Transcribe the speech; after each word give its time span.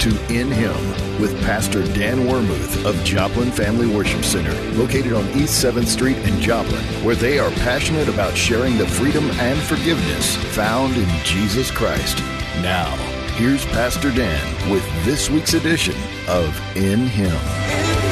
to 0.00 0.10
In 0.32 0.50
Him 0.50 0.76
with 1.20 1.36
Pastor 1.42 1.82
Dan 1.92 2.18
Wermuth 2.20 2.84
of 2.84 3.02
Joplin 3.04 3.50
Family 3.50 3.86
Worship 3.86 4.24
Center, 4.24 4.54
located 4.78 5.12
on 5.12 5.28
East 5.30 5.64
7th 5.64 5.86
Street 5.86 6.16
in 6.18 6.40
Joplin, 6.40 6.82
where 7.04 7.16
they 7.16 7.38
are 7.38 7.50
passionate 7.50 8.08
about 8.08 8.36
sharing 8.36 8.78
the 8.78 8.86
freedom 8.86 9.28
and 9.32 9.58
forgiveness 9.60 10.36
found 10.54 10.96
in 10.96 11.08
Jesus 11.24 11.70
Christ. 11.70 12.18
Now, 12.62 12.94
here's 13.34 13.64
Pastor 13.66 14.12
Dan 14.12 14.70
with 14.70 14.84
this 15.04 15.28
week's 15.30 15.54
edition 15.54 15.96
of 16.28 16.56
In 16.76 17.00
Him. 17.00 18.07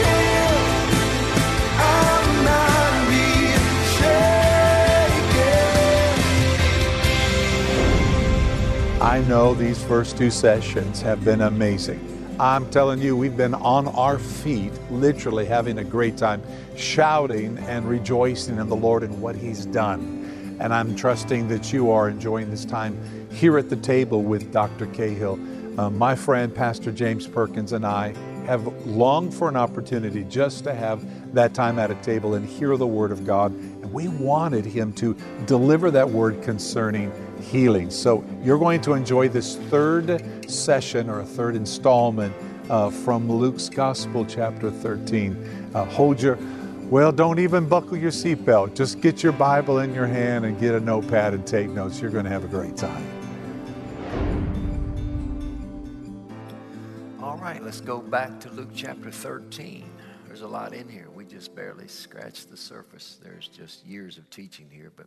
I 9.07 9.21
know 9.21 9.55
these 9.55 9.81
first 9.85 10.19
two 10.19 10.33
sessions 10.33 11.01
have 11.03 11.25
been 11.25 11.43
amazing. 11.43 12.37
I'm 12.41 12.69
telling 12.71 13.01
you, 13.01 13.17
we've 13.17 13.37
been 13.37 13.55
on 13.55 13.87
our 13.87 14.19
feet, 14.19 14.73
literally 14.91 15.47
having 15.47 15.79
a 15.79 15.85
great 15.85 16.17
time, 16.17 16.43
shouting 16.77 17.57
and 17.59 17.89
rejoicing 17.89 18.59
in 18.59 18.69
the 18.69 18.75
Lord 18.75 19.05
and 19.05 19.23
what 19.23 19.37
He's 19.37 19.65
done. 19.65 20.57
And 20.59 20.75
I'm 20.75 20.97
trusting 20.97 21.47
that 21.47 21.73
you 21.73 21.93
are 21.93 22.09
enjoying 22.09 22.51
this 22.51 22.65
time 22.65 22.99
here 23.31 23.57
at 23.59 23.71
the 23.71 23.77
table 23.77 24.25
with 24.25 24.53
Dr. 24.53 24.87
Cahill. 24.87 25.39
Uh, 25.79 25.89
my 25.89 26.17
friend, 26.17 26.53
Pastor 26.53 26.91
James 26.91 27.29
Perkins, 27.29 27.71
and 27.75 27.87
I 27.87 28.13
have 28.47 28.67
longed 28.87 29.33
for 29.33 29.49
an 29.49 29.57
opportunity 29.57 30.25
just 30.25 30.65
to 30.65 30.75
have 30.75 31.33
that 31.33 31.55
time 31.55 31.79
at 31.79 31.93
a 31.93 31.97
table 31.97 32.35
and 32.35 32.45
hear 32.45 32.77
the 32.77 32.89
Word 32.89 33.13
of 33.13 33.25
God. 33.25 33.53
And 33.53 33.93
we 33.93 34.09
wanted 34.09 34.65
him 34.65 34.93
to 34.95 35.17
deliver 35.47 35.93
that 35.93 36.11
word 36.11 36.43
concerning 36.43 37.13
healing. 37.41 37.91
So 37.91 38.25
you're 38.43 38.59
going 38.59 38.81
to 38.83 38.95
enjoy 38.95 39.29
this 39.29 39.57
third 39.57 40.51
session 40.51 41.09
or 41.09 41.21
a 41.21 41.25
third 41.25 41.57
installment 41.57 42.35
uh, 42.71 42.91
from 42.91 43.31
Luke's 43.31 43.69
Gospel, 43.69 44.25
chapter 44.25 44.71
13. 44.71 45.71
Uh, 45.75 45.85
hold 45.85 46.21
your, 46.21 46.39
well, 46.91 47.13
don't 47.13 47.39
even 47.39 47.69
buckle 47.69 47.97
your 47.97 48.11
seatbelt. 48.11 48.75
Just 48.75 49.01
get 49.01 49.23
your 49.23 49.33
Bible 49.33 49.79
in 49.81 49.95
your 49.95 50.07
hand 50.07 50.45
and 50.45 50.59
get 50.59 50.75
a 50.75 50.81
notepad 50.81 51.35
and 51.35 51.47
take 51.47 51.69
notes. 51.69 52.01
You're 52.01 52.11
going 52.11 52.25
to 52.25 52.31
have 52.31 52.45
a 52.45 52.49
great 52.49 52.77
time. 52.77 53.07
All 57.23 57.39
right, 57.39 57.63
let's 57.63 57.81
go 57.81 58.01
back 58.01 58.41
to 58.41 58.51
Luke 58.51 58.71
chapter 58.75 59.11
13. 59.11 59.89
There's 60.27 60.43
a 60.43 60.49
lot 60.49 60.75
in 60.75 60.89
here. 60.89 61.09
We 61.15 61.25
just 61.25 61.55
barely 61.55 61.89
scratched 61.89 62.51
the 62.51 62.57
surface. 62.59 63.19
There's 63.23 63.49
just 63.49 63.87
years 63.87 64.19
of 64.19 64.29
teaching 64.29 64.69
here, 64.71 64.93
but 64.95 65.07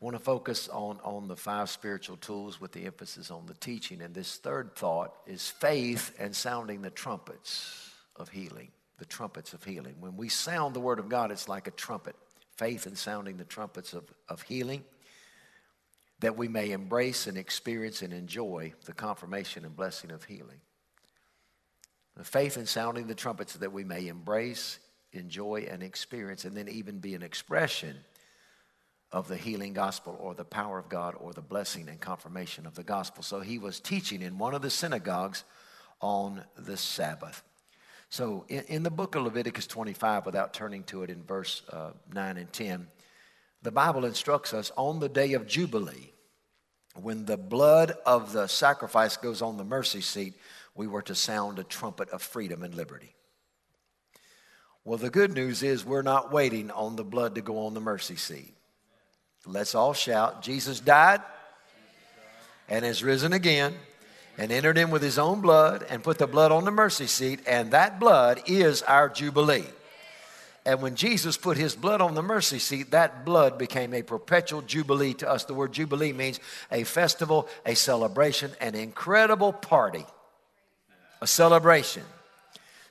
want 0.00 0.16
to 0.16 0.22
focus 0.22 0.68
on, 0.68 0.98
on 1.02 1.26
the 1.26 1.36
five 1.36 1.68
spiritual 1.68 2.16
tools 2.16 2.60
with 2.60 2.72
the 2.72 2.86
emphasis 2.86 3.30
on 3.30 3.46
the 3.46 3.54
teaching. 3.54 4.00
And 4.00 4.14
this 4.14 4.36
third 4.36 4.76
thought 4.76 5.12
is 5.26 5.48
faith 5.48 6.14
and 6.18 6.34
sounding 6.34 6.82
the 6.82 6.90
trumpets 6.90 7.90
of 8.16 8.28
healing. 8.28 8.68
The 8.98 9.04
trumpets 9.04 9.52
of 9.52 9.64
healing. 9.64 9.96
When 10.00 10.16
we 10.16 10.28
sound 10.28 10.74
the 10.74 10.80
word 10.80 10.98
of 10.98 11.08
God, 11.08 11.30
it's 11.30 11.48
like 11.48 11.66
a 11.66 11.72
trumpet. 11.72 12.16
Faith 12.56 12.86
and 12.86 12.96
sounding 12.98 13.36
the 13.36 13.44
trumpets 13.44 13.92
of, 13.92 14.04
of 14.28 14.42
healing 14.42 14.84
that 16.20 16.36
we 16.36 16.48
may 16.48 16.72
embrace 16.72 17.26
and 17.26 17.38
experience 17.38 18.02
and 18.02 18.12
enjoy 18.12 18.72
the 18.84 18.92
confirmation 18.92 19.64
and 19.64 19.76
blessing 19.76 20.10
of 20.10 20.24
healing. 20.24 20.60
The 22.16 22.24
faith 22.24 22.56
and 22.56 22.68
sounding 22.68 23.06
the 23.06 23.14
trumpets 23.14 23.54
that 23.54 23.72
we 23.72 23.84
may 23.84 24.08
embrace, 24.08 24.80
enjoy, 25.12 25.68
and 25.70 25.82
experience, 25.82 26.44
and 26.44 26.56
then 26.56 26.68
even 26.68 26.98
be 26.98 27.14
an 27.14 27.22
expression 27.22 27.96
of 29.10 29.28
the 29.28 29.36
healing 29.36 29.72
gospel 29.72 30.16
or 30.20 30.34
the 30.34 30.44
power 30.44 30.78
of 30.78 30.88
God 30.88 31.14
or 31.18 31.32
the 31.32 31.40
blessing 31.40 31.88
and 31.88 32.00
confirmation 32.00 32.66
of 32.66 32.74
the 32.74 32.82
gospel. 32.82 33.22
So 33.22 33.40
he 33.40 33.58
was 33.58 33.80
teaching 33.80 34.20
in 34.20 34.38
one 34.38 34.54
of 34.54 34.62
the 34.62 34.70
synagogues 34.70 35.44
on 36.00 36.44
the 36.56 36.76
Sabbath. 36.76 37.42
So 38.10 38.44
in, 38.48 38.64
in 38.68 38.82
the 38.82 38.90
book 38.90 39.14
of 39.14 39.24
Leviticus 39.24 39.66
25, 39.66 40.26
without 40.26 40.52
turning 40.52 40.84
to 40.84 41.02
it 41.02 41.10
in 41.10 41.22
verse 41.22 41.62
uh, 41.70 41.90
9 42.12 42.36
and 42.36 42.52
10, 42.52 42.86
the 43.62 43.72
Bible 43.72 44.04
instructs 44.04 44.54
us 44.54 44.70
on 44.76 45.00
the 45.00 45.08
day 45.08 45.32
of 45.32 45.46
Jubilee, 45.46 46.12
when 46.94 47.24
the 47.24 47.36
blood 47.36 47.92
of 48.06 48.32
the 48.32 48.46
sacrifice 48.46 49.16
goes 49.16 49.42
on 49.42 49.56
the 49.56 49.64
mercy 49.64 50.00
seat, 50.00 50.34
we 50.74 50.86
were 50.86 51.02
to 51.02 51.14
sound 51.14 51.58
a 51.58 51.64
trumpet 51.64 52.08
of 52.10 52.22
freedom 52.22 52.62
and 52.62 52.74
liberty. 52.74 53.14
Well, 54.84 54.98
the 54.98 55.10
good 55.10 55.34
news 55.34 55.62
is 55.62 55.84
we're 55.84 56.02
not 56.02 56.32
waiting 56.32 56.70
on 56.70 56.96
the 56.96 57.04
blood 57.04 57.34
to 57.34 57.40
go 57.40 57.66
on 57.66 57.74
the 57.74 57.80
mercy 57.80 58.16
seat. 58.16 58.54
Let's 59.46 59.74
all 59.74 59.94
shout 59.94 60.42
Jesus 60.42 60.80
died 60.80 61.22
and 62.68 62.84
has 62.84 63.02
risen 63.02 63.32
again 63.32 63.74
and 64.36 64.52
entered 64.52 64.78
in 64.78 64.90
with 64.90 65.02
his 65.02 65.18
own 65.18 65.40
blood 65.40 65.84
and 65.88 66.02
put 66.02 66.18
the 66.18 66.26
blood 66.26 66.52
on 66.52 66.64
the 66.64 66.70
mercy 66.70 67.06
seat, 67.06 67.40
and 67.46 67.72
that 67.72 67.98
blood 67.98 68.42
is 68.46 68.82
our 68.82 69.08
Jubilee. 69.08 69.64
And 70.68 70.82
when 70.82 70.96
Jesus 70.96 71.38
put 71.38 71.56
his 71.56 71.74
blood 71.74 72.02
on 72.02 72.14
the 72.14 72.22
mercy 72.22 72.58
seat, 72.58 72.90
that 72.90 73.24
blood 73.24 73.56
became 73.56 73.94
a 73.94 74.02
perpetual 74.02 74.60
jubilee 74.60 75.14
to 75.14 75.30
us. 75.30 75.44
The 75.44 75.54
word 75.54 75.72
jubilee 75.72 76.12
means 76.12 76.40
a 76.70 76.84
festival, 76.84 77.48
a 77.64 77.74
celebration, 77.74 78.50
an 78.60 78.74
incredible 78.74 79.54
party, 79.54 80.04
a 81.22 81.26
celebration. 81.26 82.02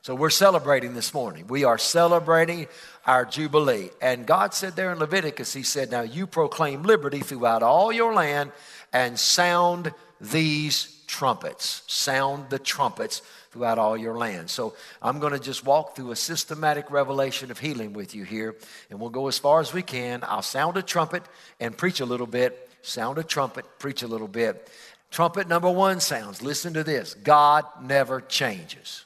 So 0.07 0.15
we're 0.15 0.29
celebrating 0.29 0.93
this 0.93 1.13
morning. 1.13 1.47
We 1.47 1.65
are 1.65 1.77
celebrating 1.77 2.67
our 3.05 3.25
Jubilee. 3.25 3.89
And 4.01 4.25
God 4.25 4.53
said 4.53 4.77
there 4.77 4.93
in 4.93 4.99
Leviticus, 4.99 5.51
He 5.51 5.63
said, 5.63 5.91
Now 5.91 5.99
you 5.99 6.25
proclaim 6.25 6.83
liberty 6.83 7.19
throughout 7.19 7.61
all 7.61 7.91
your 7.91 8.13
land 8.13 8.53
and 8.93 9.19
sound 9.19 9.93
these 10.21 11.03
trumpets. 11.07 11.83
Sound 11.87 12.49
the 12.49 12.57
trumpets 12.57 13.21
throughout 13.51 13.79
all 13.79 13.97
your 13.97 14.17
land. 14.17 14.49
So 14.49 14.75
I'm 15.01 15.19
going 15.19 15.33
to 15.33 15.39
just 15.39 15.65
walk 15.65 15.97
through 15.97 16.11
a 16.11 16.15
systematic 16.15 16.89
revelation 16.89 17.51
of 17.51 17.59
healing 17.59 17.91
with 17.91 18.15
you 18.15 18.23
here, 18.23 18.55
and 18.89 19.01
we'll 19.01 19.09
go 19.09 19.27
as 19.27 19.37
far 19.37 19.59
as 19.59 19.73
we 19.73 19.81
can. 19.81 20.23
I'll 20.23 20.41
sound 20.41 20.77
a 20.77 20.81
trumpet 20.81 21.23
and 21.59 21.77
preach 21.77 21.99
a 21.99 22.05
little 22.05 22.27
bit. 22.27 22.69
Sound 22.81 23.17
a 23.17 23.23
trumpet, 23.23 23.65
preach 23.77 24.03
a 24.03 24.07
little 24.07 24.29
bit. 24.29 24.69
Trumpet 25.11 25.49
number 25.49 25.69
one 25.69 25.99
sounds, 25.99 26.41
listen 26.41 26.75
to 26.75 26.85
this 26.85 27.13
God 27.13 27.65
never 27.81 28.21
changes. 28.21 29.03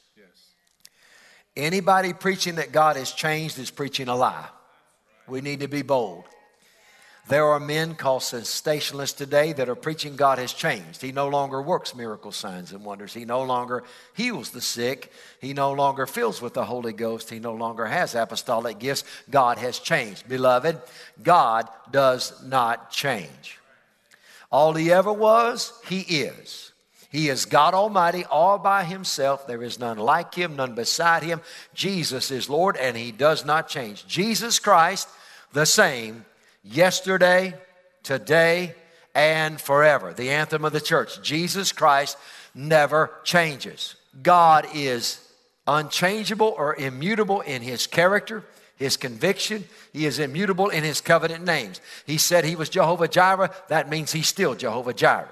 Anybody 1.55 2.13
preaching 2.13 2.55
that 2.55 2.71
God 2.71 2.95
has 2.95 3.11
changed 3.11 3.59
is 3.59 3.71
preaching 3.71 4.07
a 4.07 4.15
lie. 4.15 4.47
We 5.27 5.41
need 5.41 5.59
to 5.59 5.67
be 5.67 5.81
bold. 5.81 6.25
There 7.27 7.45
are 7.45 7.59
men 7.59 7.95
called 7.95 8.23
cessationists 8.23 9.15
today 9.15 9.53
that 9.53 9.69
are 9.69 9.75
preaching 9.75 10.15
God 10.15 10.39
has 10.39 10.53
changed. 10.53 11.01
He 11.01 11.11
no 11.11 11.27
longer 11.27 11.61
works 11.61 11.93
miracle 11.93 12.31
signs 12.31 12.71
and 12.71 12.83
wonders. 12.83 13.13
He 13.13 13.25
no 13.25 13.43
longer 13.43 13.83
heals 14.15 14.49
the 14.49 14.61
sick. 14.61 15.11
He 15.39 15.53
no 15.53 15.71
longer 15.71 16.07
fills 16.07 16.41
with 16.41 16.53
the 16.53 16.65
Holy 16.65 16.93
Ghost. 16.93 17.29
He 17.29 17.39
no 17.39 17.53
longer 17.53 17.85
has 17.85 18.15
apostolic 18.15 18.79
gifts. 18.79 19.03
God 19.29 19.59
has 19.59 19.77
changed. 19.77 20.27
Beloved, 20.27 20.81
God 21.21 21.69
does 21.91 22.43
not 22.43 22.91
change. 22.91 23.59
All 24.51 24.73
he 24.73 24.91
ever 24.91 25.13
was, 25.13 25.73
he 25.87 26.01
is. 26.01 26.70
He 27.11 27.27
is 27.27 27.45
God 27.45 27.73
Almighty 27.73 28.23
all 28.25 28.57
by 28.57 28.85
himself. 28.85 29.45
There 29.45 29.63
is 29.63 29.77
none 29.77 29.97
like 29.97 30.33
him, 30.33 30.55
none 30.55 30.75
beside 30.75 31.23
him. 31.23 31.41
Jesus 31.73 32.31
is 32.31 32.49
Lord 32.49 32.77
and 32.77 32.95
he 32.95 33.11
does 33.11 33.43
not 33.43 33.67
change. 33.67 34.07
Jesus 34.07 34.59
Christ, 34.59 35.09
the 35.51 35.65
same 35.65 36.25
yesterday, 36.63 37.53
today, 38.01 38.75
and 39.13 39.59
forever. 39.59 40.13
The 40.13 40.29
anthem 40.29 40.63
of 40.63 40.71
the 40.71 40.79
church 40.79 41.21
Jesus 41.21 41.73
Christ 41.73 42.17
never 42.55 43.11
changes. 43.25 43.95
God 44.23 44.67
is 44.73 45.19
unchangeable 45.67 46.55
or 46.57 46.75
immutable 46.75 47.41
in 47.41 47.61
his 47.61 47.87
character 47.87 48.45
his 48.81 48.97
conviction. 48.97 49.63
He 49.93 50.07
is 50.07 50.17
immutable 50.17 50.69
in 50.69 50.83
his 50.83 51.01
covenant 51.01 51.45
names. 51.45 51.79
He 52.07 52.17
said 52.17 52.43
he 52.43 52.55
was 52.55 52.67
Jehovah 52.67 53.07
Jireh. 53.07 53.51
That 53.67 53.89
means 53.89 54.11
he's 54.11 54.27
still 54.27 54.55
Jehovah 54.55 54.93
Jireh. 54.95 55.29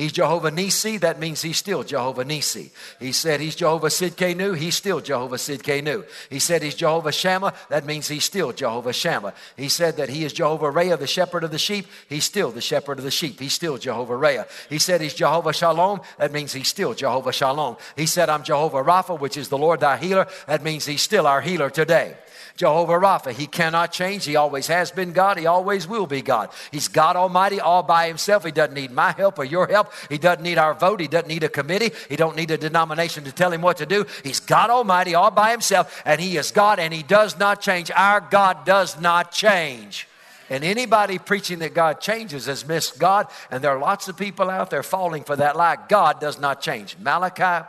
He's 0.00 0.12
Jehovah 0.12 0.50
Nisi. 0.50 0.96
That 0.96 1.20
means 1.20 1.42
he's 1.42 1.58
still 1.58 1.84
Jehovah 1.84 2.24
Nisi. 2.24 2.70
He 2.98 3.12
said 3.12 3.38
he's 3.38 3.54
Jehovah 3.54 3.88
Sidkenu. 3.88 4.56
He's 4.56 4.74
still 4.74 4.98
Jehovah 4.98 5.36
Sidkenu. 5.36 6.06
He 6.30 6.38
said 6.38 6.62
he's 6.62 6.74
Jehovah 6.74 7.12
Shammah. 7.12 7.52
That 7.68 7.84
means 7.84 8.08
he's 8.08 8.24
still 8.24 8.50
Jehovah 8.50 8.94
Shammah. 8.94 9.34
He 9.58 9.68
said 9.68 9.98
that 9.98 10.08
he 10.08 10.24
is 10.24 10.32
Jehovah 10.32 10.70
Rhea, 10.70 10.96
the 10.96 11.06
shepherd 11.06 11.44
of 11.44 11.50
the 11.50 11.58
sheep. 11.58 11.86
He's 12.08 12.24
still 12.24 12.50
the 12.50 12.62
shepherd 12.62 12.96
of 12.96 13.04
the 13.04 13.10
sheep. 13.10 13.38
He's 13.38 13.52
still 13.52 13.76
Jehovah 13.76 14.16
Rhea. 14.16 14.46
He 14.70 14.78
said 14.78 15.02
he's 15.02 15.12
Jehovah 15.12 15.52
Shalom. 15.52 16.00
That 16.16 16.32
means 16.32 16.54
he's 16.54 16.68
still 16.68 16.94
Jehovah 16.94 17.34
Shalom. 17.34 17.76
He 17.94 18.06
said 18.06 18.30
I'm 18.30 18.42
Jehovah 18.42 18.82
Rapha, 18.82 19.20
which 19.20 19.36
is 19.36 19.50
the 19.50 19.58
Lord 19.58 19.80
thy 19.80 19.98
healer. 19.98 20.26
That 20.46 20.62
means 20.62 20.86
he's 20.86 21.02
still 21.02 21.26
our 21.26 21.42
healer 21.42 21.68
today. 21.68 22.16
Jehovah 22.56 22.94
Rapha. 22.94 23.32
He 23.32 23.46
cannot 23.46 23.92
change. 23.92 24.24
He 24.24 24.36
always 24.36 24.66
has 24.66 24.90
been 24.90 25.12
God. 25.12 25.38
He 25.38 25.46
always 25.46 25.86
will 25.86 26.06
be 26.06 26.22
God. 26.22 26.50
He's 26.70 26.88
God 26.88 27.16
Almighty 27.16 27.60
all 27.60 27.82
by 27.82 28.08
himself. 28.08 28.44
He 28.44 28.50
doesn't 28.50 28.74
need 28.74 28.90
my 28.90 29.12
help 29.12 29.38
or 29.38 29.44
your 29.44 29.66
help. 29.66 29.92
He 30.08 30.18
doesn't 30.18 30.42
need 30.42 30.58
our 30.58 30.74
vote. 30.74 31.00
He 31.00 31.08
doesn't 31.08 31.28
need 31.28 31.44
a 31.44 31.48
committee. 31.48 31.90
He 32.08 32.16
don't 32.16 32.36
need 32.36 32.50
a 32.50 32.58
denomination 32.58 33.24
to 33.24 33.32
tell 33.32 33.52
him 33.52 33.62
what 33.62 33.78
to 33.78 33.86
do. 33.86 34.04
He's 34.22 34.40
God 34.40 34.70
Almighty 34.70 35.14
all 35.14 35.30
by 35.30 35.50
himself 35.50 36.02
and 36.04 36.20
he 36.20 36.36
is 36.36 36.50
God 36.50 36.78
and 36.78 36.92
he 36.92 37.02
does 37.02 37.38
not 37.38 37.60
change. 37.60 37.90
Our 37.94 38.20
God 38.20 38.64
does 38.64 39.00
not 39.00 39.32
change. 39.32 40.06
And 40.50 40.64
anybody 40.64 41.18
preaching 41.18 41.60
that 41.60 41.74
God 41.74 42.00
changes 42.00 42.46
has 42.46 42.66
missed 42.66 42.98
God. 42.98 43.28
And 43.50 43.62
there 43.62 43.70
are 43.70 43.78
lots 43.78 44.08
of 44.08 44.16
people 44.16 44.50
out 44.50 44.70
there 44.70 44.82
falling 44.82 45.22
for 45.22 45.36
that 45.36 45.56
lie. 45.56 45.78
God 45.88 46.20
does 46.20 46.40
not 46.40 46.60
change. 46.60 46.96
Malachi 46.98 47.66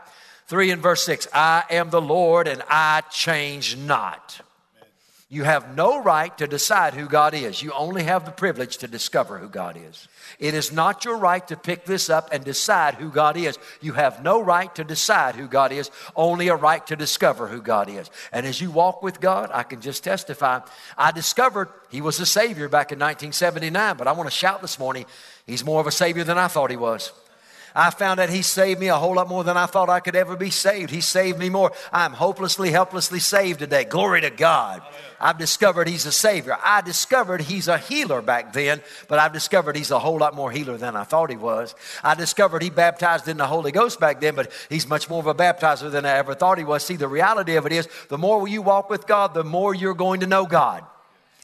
3 0.48 0.72
and 0.72 0.81
verse 0.81 1.04
6 1.06 1.28
I 1.33 1.63
am 1.69 1.92
the 1.92 2.01
Lord 2.01 2.48
and 2.48 2.63
I 2.68 3.01
change 3.12 3.78
not. 3.78 4.42
You 5.33 5.45
have 5.45 5.78
no 5.78 6.04
right 6.04 6.38
to 6.39 6.45
decide 6.45 6.94
who 6.94 7.07
God 7.07 7.33
is. 7.33 7.63
You 7.63 7.72
only 7.72 8.04
have 8.04 8.25
the 8.25 8.31
privilege 8.31 8.75
to 8.80 8.88
discover 8.89 9.38
who 9.38 9.48
God 9.48 9.78
is. 9.81 10.10
It 10.39 10.54
is 10.54 10.74
not 10.74 11.06
your 11.06 11.16
right 11.16 11.48
to 11.48 11.56
pick 11.56 11.86
this 11.86 12.10
up 12.10 12.28
and 12.33 12.44
decide 12.44 12.95
who 12.95 13.10
God 13.10 13.38
is. 13.38 13.57
You 13.80 13.94
have 13.94 14.22
no 14.22 14.42
right 14.42 14.75
to 14.75 14.83
decide 14.83 15.36
who 15.36 15.48
God 15.48 15.72
is, 15.72 15.89
only 16.18 16.50
a 16.50 16.56
right 16.57 16.86
to 16.88 16.98
discover 16.98 17.48
who 17.48 17.62
God 17.62 17.88
is. 17.88 18.12
And 18.33 18.45
as 18.45 18.60
you 18.60 18.72
walk 18.72 19.01
with 19.01 19.22
God, 19.22 19.50
I 19.54 19.63
can 19.63 19.80
just 19.80 20.04
testify. 20.04 20.60
I 20.98 21.13
discovered 21.13 21.69
He 21.89 22.01
was 22.01 22.19
a 22.19 22.25
Savior 22.25 22.68
back 22.68 22.92
in 22.92 23.00
1979, 23.00 23.95
but 23.95 24.10
I 24.10 24.12
want 24.12 24.30
to 24.30 24.36
shout 24.36 24.62
this 24.62 24.78
morning, 24.78 25.06
He's 25.48 25.63
more 25.63 25.80
of 25.80 25.88
a 25.88 25.92
Savior 25.92 26.25
than 26.25 26.38
I 26.38 26.50
thought 26.50 26.72
He 26.72 26.75
was. 26.75 27.13
I 27.75 27.89
found 27.89 28.19
that 28.19 28.29
He 28.29 28.41
saved 28.41 28.79
me 28.79 28.88
a 28.88 28.95
whole 28.95 29.15
lot 29.15 29.27
more 29.27 29.44
than 29.44 29.57
I 29.57 29.65
thought 29.65 29.89
I 29.89 30.00
could 30.00 30.15
ever 30.15 30.35
be 30.35 30.50
saved. 30.50 30.89
He 30.89 31.01
saved 31.01 31.38
me 31.39 31.50
more. 31.50 31.71
I'm 31.91 32.13
hopelessly, 32.13 32.71
helplessly 32.71 33.19
saved 33.19 33.59
today. 33.59 33.83
Glory 33.83 34.21
to 34.21 34.29
God. 34.29 34.81
I've 35.19 35.38
discovered 35.38 35.88
He's 35.88 36.06
a 36.06 36.12
Savior. 36.12 36.57
I 36.63 36.81
discovered 36.81 37.41
He's 37.41 37.68
a 37.68 37.77
healer 37.77 38.21
back 38.21 38.53
then, 38.53 38.81
but 39.07 39.19
I've 39.19 39.33
discovered 39.33 39.75
He's 39.75 39.91
a 39.91 40.00
whole 40.00 40.18
lot 40.18 40.35
more 40.35 40.51
healer 40.51 40.77
than 40.77 40.95
I 40.95 41.03
thought 41.03 41.29
He 41.29 41.38
was. 41.38 41.75
I 42.03 42.15
discovered 42.15 42.62
He 42.62 42.69
baptized 42.69 43.27
in 43.27 43.38
the 43.38 43.47
Holy 43.47 43.71
Ghost 43.71 44.00
back 44.00 44.19
then, 44.19 44.35
but 44.35 44.51
He's 44.69 44.88
much 44.88 45.09
more 45.09 45.19
of 45.19 45.27
a 45.27 45.35
baptizer 45.35 45.91
than 45.91 46.06
I 46.06 46.18
ever 46.18 46.33
thought 46.33 46.57
He 46.57 46.63
was. 46.63 46.83
See, 46.83 46.95
the 46.95 47.07
reality 47.07 47.56
of 47.56 47.65
it 47.65 47.71
is 47.71 47.88
the 48.09 48.18
more 48.18 48.47
you 48.47 48.62
walk 48.62 48.89
with 48.89 49.07
God, 49.07 49.33
the 49.33 49.44
more 49.44 49.73
you're 49.73 49.94
going 49.94 50.21
to 50.21 50.27
know 50.27 50.45
God 50.45 50.83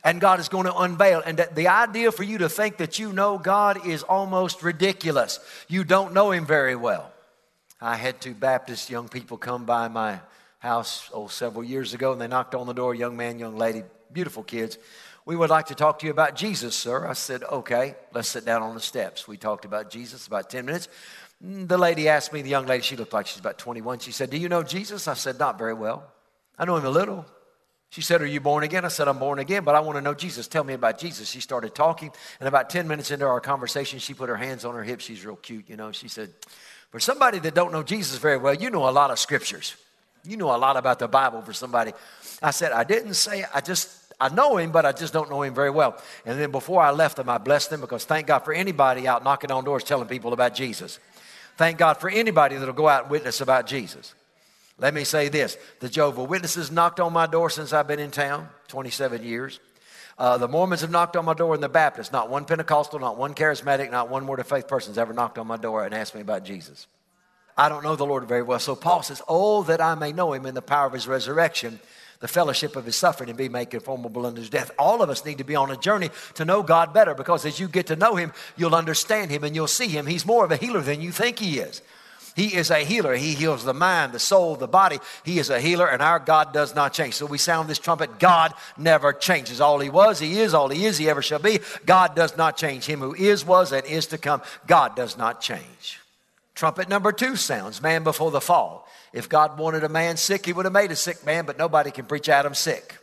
and 0.08 0.22
God 0.22 0.40
is 0.40 0.48
going 0.48 0.64
to 0.64 0.74
unveil. 0.74 1.22
And 1.26 1.46
the 1.54 1.68
idea 1.68 2.14
for 2.14 2.24
you 2.24 2.38
to 2.38 2.48
think 2.48 2.78
that 2.78 2.98
you 2.98 3.12
know 3.12 3.38
God 3.38 3.86
is 3.86 4.04
almost 4.04 4.64
ridiculous. 4.64 5.42
You 5.68 5.84
don't 5.84 6.14
know 6.14 6.32
Him 6.32 6.46
very 6.46 6.78
well. 6.78 7.12
I 7.82 7.98
had 7.98 8.22
two 8.22 8.34
Baptist 8.34 8.90
young 8.90 9.10
people 9.10 9.38
come 9.38 9.66
by 9.66 9.90
my 9.90 10.22
house 10.60 11.10
oh, 11.14 11.28
several 11.28 11.62
years 11.62 11.94
ago, 11.94 12.14
and 12.14 12.22
they 12.22 12.28
knocked 12.30 12.56
on 12.56 12.68
the 12.68 12.74
door, 12.74 12.96
young 12.96 13.18
man, 13.18 13.38
young 13.38 13.58
lady, 13.58 13.84
beautiful 14.14 14.44
kids. 14.44 14.78
We 15.26 15.36
would 15.36 15.50
like 15.50 15.66
to 15.68 15.76
talk 15.76 16.00
to 16.00 16.06
you 16.06 16.12
about 16.14 16.38
Jesus, 16.38 16.74
sir. 16.74 17.06
I 17.06 17.12
said, 17.12 17.44
okay, 17.44 17.96
let's 18.14 18.30
sit 18.30 18.46
down 18.46 18.62
on 18.62 18.76
the 18.76 18.82
steps. 18.82 19.28
We 19.28 19.36
talked 19.36 19.66
about 19.66 19.90
Jesus 19.90 20.26
about 20.26 20.50
10 20.50 20.66
minutes. 20.66 20.88
The 21.42 21.78
lady 21.78 22.08
asked 22.08 22.32
me, 22.32 22.42
the 22.42 22.50
young 22.50 22.66
lady, 22.66 22.82
she 22.82 22.96
looked 22.96 23.12
like 23.12 23.28
she's 23.28 23.42
about 23.42 23.58
21. 23.58 24.00
She 24.00 24.14
said, 24.14 24.30
Do 24.30 24.38
you 24.38 24.48
know 24.48 24.64
Jesus? 24.64 25.06
I 25.10 25.16
said, 25.16 25.38
Not 25.38 25.58
very 25.58 25.74
well. 25.74 26.10
I 26.58 26.64
know 26.64 26.78
him 26.78 26.86
a 26.86 26.90
little. 26.90 27.26
She 27.90 28.02
said, 28.02 28.22
Are 28.22 28.28
you 28.28 28.42
born 28.42 28.64
again? 28.64 28.86
I 28.86 28.90
said, 28.90 29.08
I'm 29.08 29.20
born 29.20 29.40
again, 29.40 29.64
but 29.64 29.76
I 29.76 29.80
want 29.80 29.98
to 29.98 30.02
know 30.02 30.14
Jesus. 30.14 30.48
Tell 30.48 30.64
me 30.64 30.74
about 30.74 31.00
Jesus. 31.00 31.30
She 31.30 31.40
started 31.40 31.74
talking, 31.74 32.12
and 32.40 32.48
about 32.48 32.70
10 32.70 32.88
minutes 32.88 33.12
into 33.12 33.26
our 33.26 33.40
conversation, 33.40 34.00
she 34.00 34.14
put 34.14 34.30
her 34.30 34.36
hands 34.36 34.66
on 34.66 34.76
her 34.76 34.84
hips. 34.84 35.06
She's 35.06 35.26
real 35.26 35.38
cute, 35.38 35.70
you 35.70 35.78
know. 35.78 35.92
She 35.92 36.08
said, 36.08 36.30
For 36.92 37.00
somebody 37.00 37.40
that 37.40 37.56
don't 37.56 37.72
know 37.72 37.84
Jesus 37.84 38.18
very 38.18 38.38
well, 38.38 38.54
you 38.54 38.70
know 38.70 38.90
a 38.90 38.92
lot 38.92 39.12
of 39.12 39.20
scriptures. 39.20 39.76
You 40.26 40.36
know 40.36 40.54
a 40.54 40.58
lot 40.58 40.76
about 40.76 41.00
the 41.00 41.08
Bible 41.08 41.42
for 41.42 41.54
somebody. 41.54 41.94
I 42.42 42.52
said, 42.52 42.74
I 42.74 42.84
didn't 42.84 43.14
say, 43.14 43.46
I 43.54 43.62
just, 43.62 44.14
I 44.20 44.28
know 44.30 44.58
him, 44.58 44.72
but 44.72 44.86
I 44.86 44.92
just 44.92 45.14
don't 45.14 45.30
know 45.30 45.42
him 45.42 45.54
very 45.54 45.70
well. 45.70 46.02
And 46.26 46.38
then 46.38 46.52
before 46.52 46.82
I 46.82 46.92
left 46.92 47.16
them, 47.16 47.30
I 47.30 47.38
blessed 47.38 47.70
them 47.70 47.80
because 47.80 48.04
thank 48.04 48.28
God 48.28 48.40
for 48.40 48.52
anybody 48.52 49.08
out 49.08 49.24
knocking 49.24 49.52
on 49.52 49.64
doors 49.64 49.86
telling 49.86 50.08
people 50.08 50.34
about 50.34 50.54
Jesus. 50.54 51.00
Thank 51.56 51.78
God 51.78 51.96
for 51.96 52.10
anybody 52.10 52.58
that'll 52.58 52.74
go 52.74 52.90
out 52.90 53.04
and 53.04 53.12
witness 53.12 53.40
about 53.40 53.68
Jesus. 53.68 54.14
Let 54.80 54.94
me 54.94 55.04
say 55.04 55.30
this 55.30 55.58
the 55.80 55.90
Jehovah 55.90 56.24
Witnesses 56.24 56.72
knocked 56.72 57.00
on 57.00 57.14
my 57.14 57.26
door 57.26 57.50
since 57.50 57.74
I've 57.74 57.88
been 57.88 58.00
in 58.00 58.12
town, 58.12 58.50
27 58.68 59.24
years. 59.24 59.60
Uh, 60.18 60.38
the 60.38 60.48
Mormons 60.48 60.82
have 60.82 60.90
knocked 60.90 61.16
on 61.16 61.26
my 61.26 61.36
door, 61.36 61.54
and 61.54 61.62
the 61.62 61.70
Baptists. 61.70 62.12
Not 62.12 62.30
one 62.30 62.46
Pentecostal, 62.46 63.00
not 63.00 63.18
one 63.18 63.36
charismatic, 63.36 63.92
not 63.92 64.10
one 64.10 64.26
word 64.26 64.40
of 64.40 64.48
faith 64.48 64.68
person 64.68 64.92
has 64.92 64.98
ever 64.98 65.14
knocked 65.14 65.38
on 65.38 65.46
my 65.46 65.58
door 65.58 65.86
and 65.86 65.94
asked 65.94 66.16
me 66.16 66.22
about 66.22 66.44
Jesus. 66.44 66.88
I 67.56 67.70
don't 67.70 67.84
know 67.84 67.96
the 67.96 68.06
Lord 68.06 68.28
very 68.28 68.44
well. 68.44 68.60
So 68.60 68.76
Paul 68.76 69.04
says, 69.04 69.22
Oh, 69.28 69.64
that 69.64 69.82
I 69.82 69.96
may 69.96 70.12
know 70.12 70.34
him 70.34 70.46
in 70.46 70.56
the 70.56 70.62
power 70.62 70.88
of 70.88 70.94
his 70.94 71.08
resurrection, 71.08 71.80
the 72.20 72.28
fellowship 72.28 72.76
of 72.76 72.86
his 72.86 72.96
suffering, 72.96 73.30
and 73.30 73.38
be 73.38 73.50
made 73.50 73.70
conformable 73.70 74.26
unto 74.26 74.40
his 74.40 74.50
death. 74.50 74.72
All 74.80 75.04
of 75.04 75.10
us 75.10 75.24
need 75.24 75.38
to 75.38 75.44
be 75.44 75.56
on 75.56 75.70
a 75.70 75.78
journey 75.78 76.10
to 76.36 76.46
know 76.46 76.64
God 76.64 76.94
better 76.94 77.14
because 77.14 77.46
as 77.46 77.60
you 77.60 77.68
get 77.68 77.88
to 77.88 77.96
know 77.96 78.16
him, 78.16 78.32
you'll 78.58 78.76
understand 78.76 79.30
him 79.30 79.44
and 79.44 79.56
you'll 79.56 79.68
see 79.68 79.88
him. 79.88 80.08
He's 80.08 80.26
more 80.26 80.46
of 80.46 80.52
a 80.52 80.58
healer 80.58 80.82
than 80.82 81.02
you 81.02 81.12
think 81.12 81.40
he 81.40 81.60
is. 81.60 81.82
He 82.38 82.56
is 82.56 82.70
a 82.70 82.86
healer. 82.86 83.16
He 83.16 83.34
heals 83.34 83.64
the 83.64 83.74
mind, 83.74 84.14
the 84.14 84.20
soul, 84.20 84.56
the 84.56 84.68
body. 84.68 85.00
He 85.24 85.40
is 85.40 85.50
a 85.50 85.60
healer, 85.60 85.88
and 85.88 86.04
our 86.04 86.20
God 86.20 86.54
does 86.54 86.76
not 86.76 86.94
change. 86.94 87.16
So 87.16 87.26
we 87.26 87.40
sound 87.40 87.68
this 87.68 87.80
trumpet 87.80 88.20
God 88.20 88.54
never 88.78 89.12
changes. 89.12 89.60
All 89.60 89.80
He 89.80 89.90
was, 89.90 90.20
He 90.20 90.40
is, 90.40 90.54
all 90.54 90.70
He 90.70 90.86
is, 90.86 91.00
He 91.00 91.10
ever 91.10 91.24
shall 91.24 91.40
be. 91.40 91.60
God 91.88 92.16
does 92.16 92.38
not 92.38 92.56
change. 92.56 92.86
Him 92.86 93.00
who 93.00 93.16
is, 93.16 93.44
was, 93.44 93.72
and 93.72 93.84
is 93.88 94.06
to 94.08 94.20
come, 94.20 94.44
God 94.68 94.96
does 94.96 95.18
not 95.18 95.42
change. 95.42 96.00
Trumpet 96.54 96.88
number 96.88 97.12
two 97.12 97.36
sounds 97.36 97.82
man 97.82 98.04
before 98.04 98.30
the 98.30 98.40
fall. 98.40 98.88
If 99.14 99.28
God 99.30 99.58
wanted 99.58 99.84
a 99.84 99.90
man 99.90 100.16
sick, 100.16 100.46
He 100.46 100.54
would 100.54 100.66
have 100.66 100.74
made 100.74 100.92
a 100.92 100.96
sick 100.96 101.26
man, 101.26 101.48
but 101.48 101.58
nobody 101.58 101.90
can 101.90 102.06
preach 102.06 102.30
Adam 102.30 102.54
sick. 102.54 103.00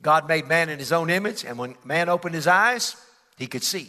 God 0.00 0.26
made 0.26 0.48
man 0.48 0.70
in 0.70 0.78
His 0.78 0.90
own 0.90 1.10
image, 1.10 1.44
and 1.44 1.58
when 1.58 1.76
man 1.84 2.08
opened 2.08 2.34
his 2.34 2.46
eyes, 2.46 2.96
he 3.36 3.46
could 3.46 3.62
see. 3.62 3.88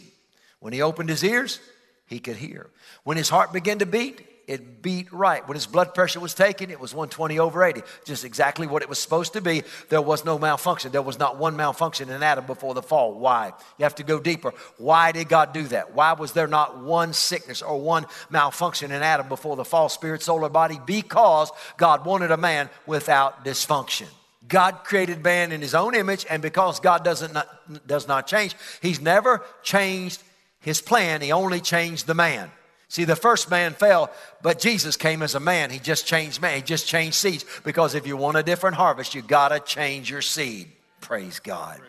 When 0.60 0.72
he 0.74 0.82
opened 0.82 1.08
his 1.08 1.24
ears, 1.24 1.60
he 2.06 2.18
could 2.18 2.36
hear. 2.36 2.68
When 3.04 3.16
his 3.16 3.28
heart 3.30 3.54
began 3.54 3.78
to 3.78 3.86
beat, 3.86 4.20
it 4.46 4.82
beat 4.82 5.12
right. 5.12 5.46
When 5.46 5.54
his 5.54 5.66
blood 5.66 5.94
pressure 5.94 6.20
was 6.20 6.34
taken, 6.34 6.70
it 6.70 6.80
was 6.80 6.94
120 6.94 7.38
over 7.38 7.64
80, 7.64 7.82
just 8.04 8.24
exactly 8.24 8.66
what 8.66 8.82
it 8.82 8.88
was 8.88 8.98
supposed 8.98 9.32
to 9.34 9.40
be. 9.40 9.62
There 9.88 10.02
was 10.02 10.24
no 10.24 10.38
malfunction. 10.38 10.92
There 10.92 11.02
was 11.02 11.18
not 11.18 11.38
one 11.38 11.56
malfunction 11.56 12.10
in 12.10 12.22
Adam 12.22 12.46
before 12.46 12.74
the 12.74 12.82
fall. 12.82 13.14
Why? 13.14 13.52
You 13.78 13.82
have 13.84 13.94
to 13.96 14.02
go 14.02 14.18
deeper. 14.18 14.52
Why 14.78 15.12
did 15.12 15.28
God 15.28 15.52
do 15.52 15.64
that? 15.68 15.94
Why 15.94 16.12
was 16.12 16.32
there 16.32 16.48
not 16.48 16.82
one 16.82 17.12
sickness 17.12 17.62
or 17.62 17.80
one 17.80 18.06
malfunction 18.30 18.90
in 18.90 19.02
Adam 19.02 19.28
before 19.28 19.56
the 19.56 19.64
fall, 19.64 19.88
spirit, 19.88 20.22
soul, 20.22 20.44
or 20.44 20.50
body? 20.50 20.80
Because 20.84 21.50
God 21.76 22.04
wanted 22.04 22.30
a 22.30 22.36
man 22.36 22.68
without 22.86 23.44
dysfunction. 23.44 24.08
God 24.48 24.84
created 24.84 25.22
man 25.22 25.52
in 25.52 25.60
his 25.60 25.74
own 25.74 25.94
image, 25.94 26.26
and 26.28 26.42
because 26.42 26.80
God 26.80 27.04
doesn't 27.04 27.32
not, 27.32 27.86
does 27.86 28.08
not 28.08 28.26
change, 28.26 28.54
he's 28.80 29.00
never 29.00 29.42
changed 29.62 30.22
his 30.60 30.80
plan, 30.80 31.20
he 31.20 31.32
only 31.32 31.60
changed 31.60 32.06
the 32.06 32.14
man. 32.14 32.50
See, 32.92 33.04
the 33.04 33.16
first 33.16 33.50
man 33.50 33.72
fell, 33.72 34.10
but 34.42 34.58
Jesus 34.58 34.98
came 34.98 35.22
as 35.22 35.34
a 35.34 35.40
man. 35.40 35.70
He 35.70 35.78
just 35.78 36.04
changed 36.04 36.42
man. 36.42 36.56
He 36.56 36.62
just 36.62 36.86
changed 36.86 37.14
seeds. 37.14 37.42
Because 37.64 37.94
if 37.94 38.06
you 38.06 38.18
want 38.18 38.36
a 38.36 38.42
different 38.42 38.76
harvest, 38.76 39.14
you 39.14 39.22
got 39.22 39.48
to 39.48 39.60
change 39.60 40.10
your 40.10 40.20
seed. 40.20 40.70
Praise 41.00 41.40
God. 41.40 41.80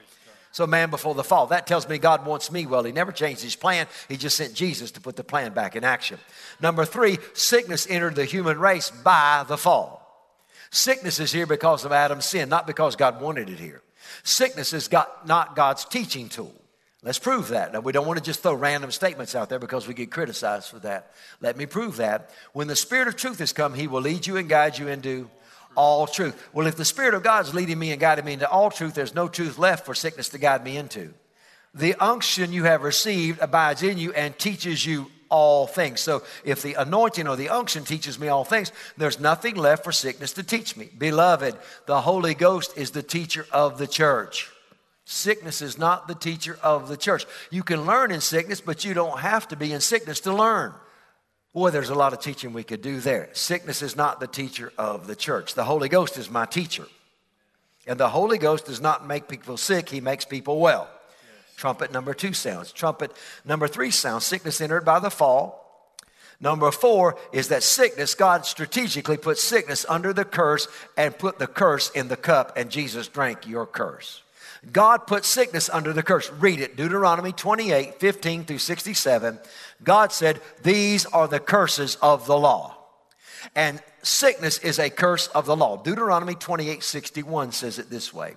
So, 0.54 0.66
man 0.66 0.90
before 0.90 1.14
the 1.14 1.22
fall. 1.22 1.48
That 1.48 1.68
tells 1.68 1.90
me 1.90 1.98
God 1.98 2.26
wants 2.26 2.54
me 2.54 2.66
well. 2.66 2.86
He 2.86 2.94
never 2.94 3.12
changed 3.12 3.44
his 3.44 3.58
plan. 3.58 3.88
He 4.08 4.16
just 4.16 4.38
sent 4.38 4.54
Jesus 4.54 4.92
to 4.92 5.02
put 5.02 5.18
the 5.18 5.26
plan 5.26 5.52
back 5.52 5.76
in 5.76 5.84
action. 5.84 6.20
Number 6.62 6.86
three, 6.86 7.18
sickness 7.34 7.86
entered 7.90 8.16
the 8.16 8.24
human 8.24 8.58
race 8.58 8.90
by 8.90 9.44
the 9.46 9.58
fall. 9.58 10.00
Sickness 10.72 11.20
is 11.20 11.34
here 11.34 11.46
because 11.46 11.84
of 11.84 11.92
Adam's 11.92 12.24
sin, 12.24 12.48
not 12.48 12.66
because 12.66 12.96
God 12.96 13.20
wanted 13.20 13.50
it 13.50 13.60
here. 13.60 13.82
Sickness 14.24 14.72
is 14.72 14.90
not 14.90 15.54
God's 15.58 15.84
teaching 15.84 16.30
tool. 16.30 16.63
Let's 17.04 17.20
prove 17.20 17.50
that. 17.50 17.74
Now, 17.74 17.82
we 17.82 17.92
don't 17.92 18.08
want 18.08 18.18
to 18.18 18.24
just 18.24 18.42
throw 18.42 18.54
random 18.54 18.90
statements 18.90 19.36
out 19.36 19.50
there 19.50 19.60
because 19.60 19.88
we 19.88 19.94
get 19.94 20.10
criticized 20.10 20.70
for 20.70 20.80
that. 20.80 21.12
Let 21.42 21.58
me 21.58 21.66
prove 21.66 21.98
that. 21.98 22.30
When 22.54 22.68
the 22.68 22.78
Spirit 22.78 23.10
of 23.10 23.18
truth 23.18 23.40
has 23.40 23.52
come, 23.52 23.74
He 23.74 23.88
will 23.88 24.02
lead 24.02 24.26
you 24.26 24.38
and 24.38 24.48
guide 24.48 24.78
you 24.78 24.88
into 24.88 25.30
all 25.76 26.08
truth. 26.08 26.50
Well, 26.54 26.66
if 26.66 26.78
the 26.78 26.86
Spirit 26.86 27.14
of 27.14 27.22
God 27.22 27.46
is 27.46 27.54
leading 27.54 27.78
me 27.78 27.92
and 27.92 28.00
guiding 28.00 28.24
me 28.24 28.34
into 28.34 28.50
all 28.50 28.72
truth, 28.72 28.94
there's 28.94 29.14
no 29.14 29.28
truth 29.28 29.58
left 29.58 29.86
for 29.86 29.94
sickness 29.94 30.30
to 30.30 30.38
guide 30.38 30.64
me 30.64 30.78
into. 30.78 31.14
The 31.74 31.96
unction 31.96 32.54
you 32.54 32.64
have 32.66 32.84
received 32.84 33.42
abides 33.42 33.84
in 33.84 33.98
you 33.98 34.14
and 34.14 34.38
teaches 34.38 34.86
you 34.86 35.12
all 35.28 35.66
things. 35.66 36.00
So 36.00 36.22
if 36.46 36.62
the 36.62 36.76
anointing 36.76 37.28
or 37.28 37.36
the 37.36 37.50
unction 37.50 37.84
teaches 37.84 38.20
me 38.20 38.28
all 38.28 38.46
things, 38.46 38.72
there's 38.96 39.20
nothing 39.20 39.56
left 39.56 39.84
for 39.84 39.92
sickness 39.92 40.34
to 40.34 40.44
teach 40.44 40.78
me. 40.78 40.90
Beloved, 40.96 41.58
the 41.88 42.02
Holy 42.02 42.36
Ghost 42.36 42.78
is 42.78 42.92
the 42.92 43.04
teacher 43.04 43.46
of 43.52 43.78
the 43.78 43.88
church. 43.88 44.53
Sickness 45.06 45.62
is 45.62 45.78
not 45.78 46.08
the 46.08 46.16
teacher 46.16 46.58
of 46.64 46.88
the 46.88 46.98
church. 46.98 47.26
You 47.52 47.64
can 47.64 47.86
learn 47.86 48.12
in 48.12 48.22
sickness, 48.22 48.62
but 48.62 48.86
you 48.86 48.94
don't 48.94 49.20
have 49.20 49.48
to 49.50 49.56
be 49.56 49.74
in 49.74 49.82
sickness 49.82 50.22
to 50.22 50.34
learn. 50.34 50.74
Boy, 51.54 51.70
there's 51.70 51.90
a 51.90 51.96
lot 51.96 52.14
of 52.14 52.20
teaching 52.20 52.54
we 52.54 52.64
could 52.64 52.82
do 52.82 53.00
there. 53.00 53.30
Sickness 53.34 53.82
is 53.82 53.96
not 53.96 54.20
the 54.20 54.28
teacher 54.28 54.74
of 54.78 55.06
the 55.06 55.16
church. 55.16 55.54
The 55.54 55.66
Holy 55.66 55.88
Ghost 55.90 56.18
is 56.18 56.30
my 56.30 56.46
teacher. 56.46 56.88
And 57.86 58.00
the 58.00 58.10
Holy 58.10 58.38
Ghost 58.38 58.66
does 58.66 58.82
not 58.82 59.06
make 59.06 59.28
people 59.28 59.58
sick, 59.58 59.90
He 59.90 60.02
makes 60.02 60.26
people 60.26 60.60
well. 60.60 60.90
Yes. 60.90 61.56
Trumpet 61.58 61.92
number 61.92 62.14
two 62.14 62.34
sounds. 62.34 62.72
Trumpet 62.72 63.12
number 63.46 63.68
three 63.68 63.92
sounds. 63.92 64.26
Sickness 64.26 64.62
entered 64.62 64.86
by 64.86 65.00
the 65.00 65.12
fall. 65.12 65.60
Number 66.40 66.72
four 66.72 67.18
is 67.32 67.50
that 67.50 67.62
sickness, 67.62 68.16
God 68.16 68.46
strategically 68.46 69.18
put 69.18 69.38
sickness 69.38 69.86
under 69.88 70.12
the 70.12 70.26
curse 70.26 70.68
and 70.98 71.18
put 71.18 71.40
the 71.40 71.48
curse 71.48 71.90
in 71.92 72.08
the 72.08 72.18
cup, 72.18 72.58
and 72.58 72.72
Jesus 72.72 73.08
drank 73.08 73.48
your 73.48 73.66
curse. 73.66 74.23
God 74.72 75.08
put 75.08 75.26
sickness 75.26 75.70
under 75.70 75.92
the 75.92 76.04
curse. 76.04 76.32
Read 76.32 76.62
it, 76.62 76.78
Deuteronomy 76.78 77.32
28 77.34 78.00
15 78.00 78.46
through 78.46 78.58
67. 78.60 79.40
God 79.84 80.12
said, 80.12 80.40
These 80.64 81.06
are 81.08 81.28
the 81.28 81.40
curses 81.40 81.96
of 82.02 82.26
the 82.26 82.38
law. 82.38 82.78
And 83.56 83.82
sickness 84.04 84.58
is 84.60 84.80
a 84.80 84.90
curse 84.90 85.28
of 85.28 85.46
the 85.46 85.56
law. 85.56 85.78
Deuteronomy 85.78 86.36
28 86.36 86.82
61 86.82 87.52
says 87.52 87.78
it 87.78 87.90
this 87.90 88.14
way 88.14 88.36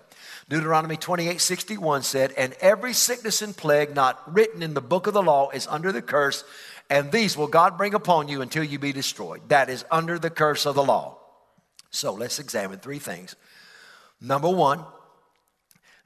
Deuteronomy 0.49 0.97
28 0.97 1.41
61 1.41 2.03
said, 2.03 2.33
And 2.37 2.55
every 2.61 2.93
sickness 2.93 3.43
and 3.43 3.57
plague 3.57 3.95
not 3.95 4.21
written 4.33 4.63
in 4.63 4.75
the 4.75 4.81
book 4.81 5.07
of 5.07 5.15
the 5.15 5.23
law 5.23 5.51
is 5.51 5.67
under 5.69 5.93
the 5.93 6.03
curse, 6.03 6.45
and 6.89 7.11
these 7.11 7.37
will 7.37 7.49
God 7.49 7.77
bring 7.77 7.95
upon 7.95 8.29
you 8.29 8.43
until 8.43 8.65
you 8.65 8.79
be 8.79 8.93
destroyed. 8.93 9.49
That 9.49 9.69
is 9.69 9.85
under 9.91 10.19
the 10.19 10.31
curse 10.31 10.67
of 10.67 10.75
the 10.75 10.85
law. 10.85 11.19
So 11.91 12.13
let's 12.13 12.39
examine 12.39 12.79
three 12.79 12.99
things. 12.99 13.35
Number 14.21 14.49
one, 14.49 14.85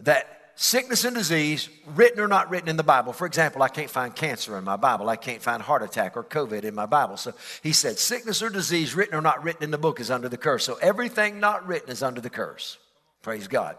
that 0.02 0.40
sickness 0.61 1.04
and 1.04 1.16
disease, 1.16 1.71
written 1.87 2.21
or 2.21 2.28
not 2.28 2.50
written 2.50 2.69
in 2.69 2.76
the 2.76 2.83
Bible. 2.83 3.14
For 3.14 3.26
example, 3.26 3.62
I 3.62 3.69
can't 3.69 3.88
find 3.88 4.14
cancer 4.14 4.59
in 4.59 4.64
my 4.64 4.76
Bible. 4.76 5.09
I 5.09 5.16
can't 5.16 5.40
find 5.40 5.62
heart 5.62 5.83
attack 5.83 6.16
or 6.16 6.23
COVID 6.23 6.64
in 6.64 6.75
my 6.75 6.85
Bible. 6.87 7.16
So 7.16 7.33
he 7.62 7.73
said, 7.73 7.99
sickness 7.99 8.42
or 8.42 8.50
disease, 8.50 8.95
written 8.95 9.14
or 9.14 9.23
not 9.23 9.42
written 9.42 9.64
in 9.64 9.71
the 9.71 9.78
book, 9.78 10.00
is 10.00 10.11
under 10.11 10.28
the 10.28 10.37
curse. 10.37 10.64
So 10.64 10.75
everything 10.83 11.40
not 11.40 11.66
written 11.66 11.90
is 11.90 12.02
under 12.02 12.21
the 12.21 12.28
curse. 12.28 12.76
Praise 13.23 13.49
God. 13.49 13.76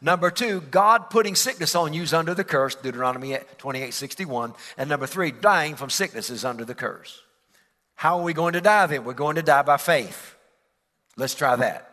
Number 0.00 0.30
two, 0.30 0.62
God 0.62 1.10
putting 1.10 1.34
sickness 1.34 1.74
on 1.74 1.92
you 1.92 2.02
is 2.02 2.14
under 2.14 2.34
the 2.34 2.44
curse, 2.44 2.74
Deuteronomy 2.76 3.36
28 3.58 3.92
61. 3.92 4.54
And 4.78 4.88
number 4.88 5.06
three, 5.06 5.32
dying 5.32 5.76
from 5.76 5.90
sickness 5.90 6.30
is 6.30 6.44
under 6.44 6.64
the 6.64 6.74
curse. 6.74 7.20
How 7.94 8.18
are 8.18 8.24
we 8.24 8.32
going 8.32 8.54
to 8.54 8.60
die 8.60 8.86
then? 8.86 9.04
We're 9.04 9.12
going 9.12 9.36
to 9.36 9.42
die 9.42 9.62
by 9.62 9.76
faith. 9.76 10.34
Let's 11.16 11.34
try 11.34 11.56
that. 11.56 11.91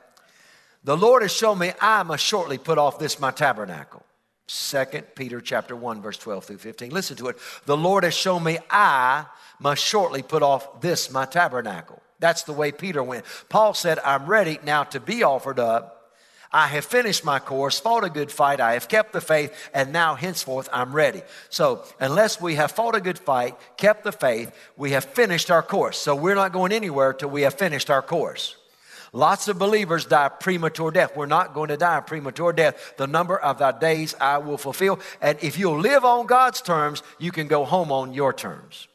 The 0.84 0.98
Lord 0.98 1.22
has 1.22 1.32
shown 1.32 1.60
me 1.60 1.74
I 1.82 2.04
must 2.04 2.24
shortly 2.24 2.58
put 2.58 2.78
off 2.78 3.00
this 3.00 3.20
my 3.20 3.32
tabernacle. 3.32 4.06
Second 4.48 5.06
Peter 5.16 5.42
chapter 5.42 5.76
1, 5.76 6.02
verse 6.02 6.18
12 6.18 6.46
through 6.46 6.58
15. 6.58 6.92
Listen 6.92 7.18
to 7.18 7.28
it. 7.28 7.38
The 7.66 7.78
Lord 7.78 8.04
has 8.04 8.16
shown 8.16 8.44
me 8.44 8.58
I 8.70 9.26
must 9.60 9.84
shortly 9.84 10.24
put 10.24 10.42
off 10.42 10.82
this 10.82 11.12
my 11.12 11.26
tabernacle. 11.26 12.02
That's 12.20 12.44
the 12.44 12.54
way 12.54 12.72
Peter 12.72 13.04
went. 13.04 13.26
Paul 13.50 13.74
said, 13.74 14.00
I'm 14.00 14.26
ready 14.26 14.60
now 14.64 14.84
to 14.86 15.00
be 15.00 15.24
offered 15.24 15.60
up 15.60 16.00
I 16.52 16.68
have 16.68 16.86
finished 16.86 17.24
my 17.24 17.38
course, 17.38 17.80
fought 17.80 18.04
a 18.04 18.10
good 18.10 18.32
fight, 18.32 18.60
I 18.60 18.74
have 18.74 18.88
kept 18.88 19.14
the 19.14 19.22
faith, 19.22 19.54
and 19.72 19.94
now 19.94 20.16
henceforth 20.16 20.68
I'm 20.74 20.94
ready. 20.94 21.22
So, 21.50 21.84
unless 22.00 22.42
we 22.42 22.56
have 22.56 22.72
fought 22.72 22.96
a 22.96 23.02
good 23.02 23.20
fight, 23.20 23.56
kept 23.78 24.04
the 24.04 24.12
faith, 24.12 24.52
we 24.76 24.92
have 24.92 25.06
finished 25.06 25.52
our 25.52 25.62
course. 25.62 25.98
So, 25.98 26.16
we're 26.16 26.36
not 26.36 26.52
going 26.52 26.72
anywhere 26.72 27.14
till 27.14 27.30
we 27.30 27.44
have 27.44 27.54
finished 27.54 27.92
our 27.92 28.02
course. 28.02 28.56
Lots 29.12 29.48
of 29.48 29.58
believers 29.58 30.06
die 30.06 30.30
premature 30.30 30.92
death. 30.92 31.16
We're 31.16 31.26
not 31.26 31.54
going 31.54 31.70
to 31.70 31.78
die 31.78 32.00
premature 32.02 32.54
death. 32.54 32.94
The 32.98 33.08
number 33.08 33.38
of 33.38 33.58
thy 33.58 33.78
days 33.78 34.16
I 34.22 34.38
will 34.38 34.58
fulfill. 34.58 35.00
And 35.22 35.38
if 35.42 35.58
you'll 35.58 35.80
live 35.80 36.06
on 36.06 36.28
God's 36.28 36.62
terms, 36.62 37.02
you 37.18 37.32
can 37.32 37.48
go 37.48 37.66
home 37.66 37.92
on 37.92 38.14
your 38.14 38.34
terms. 38.34 38.88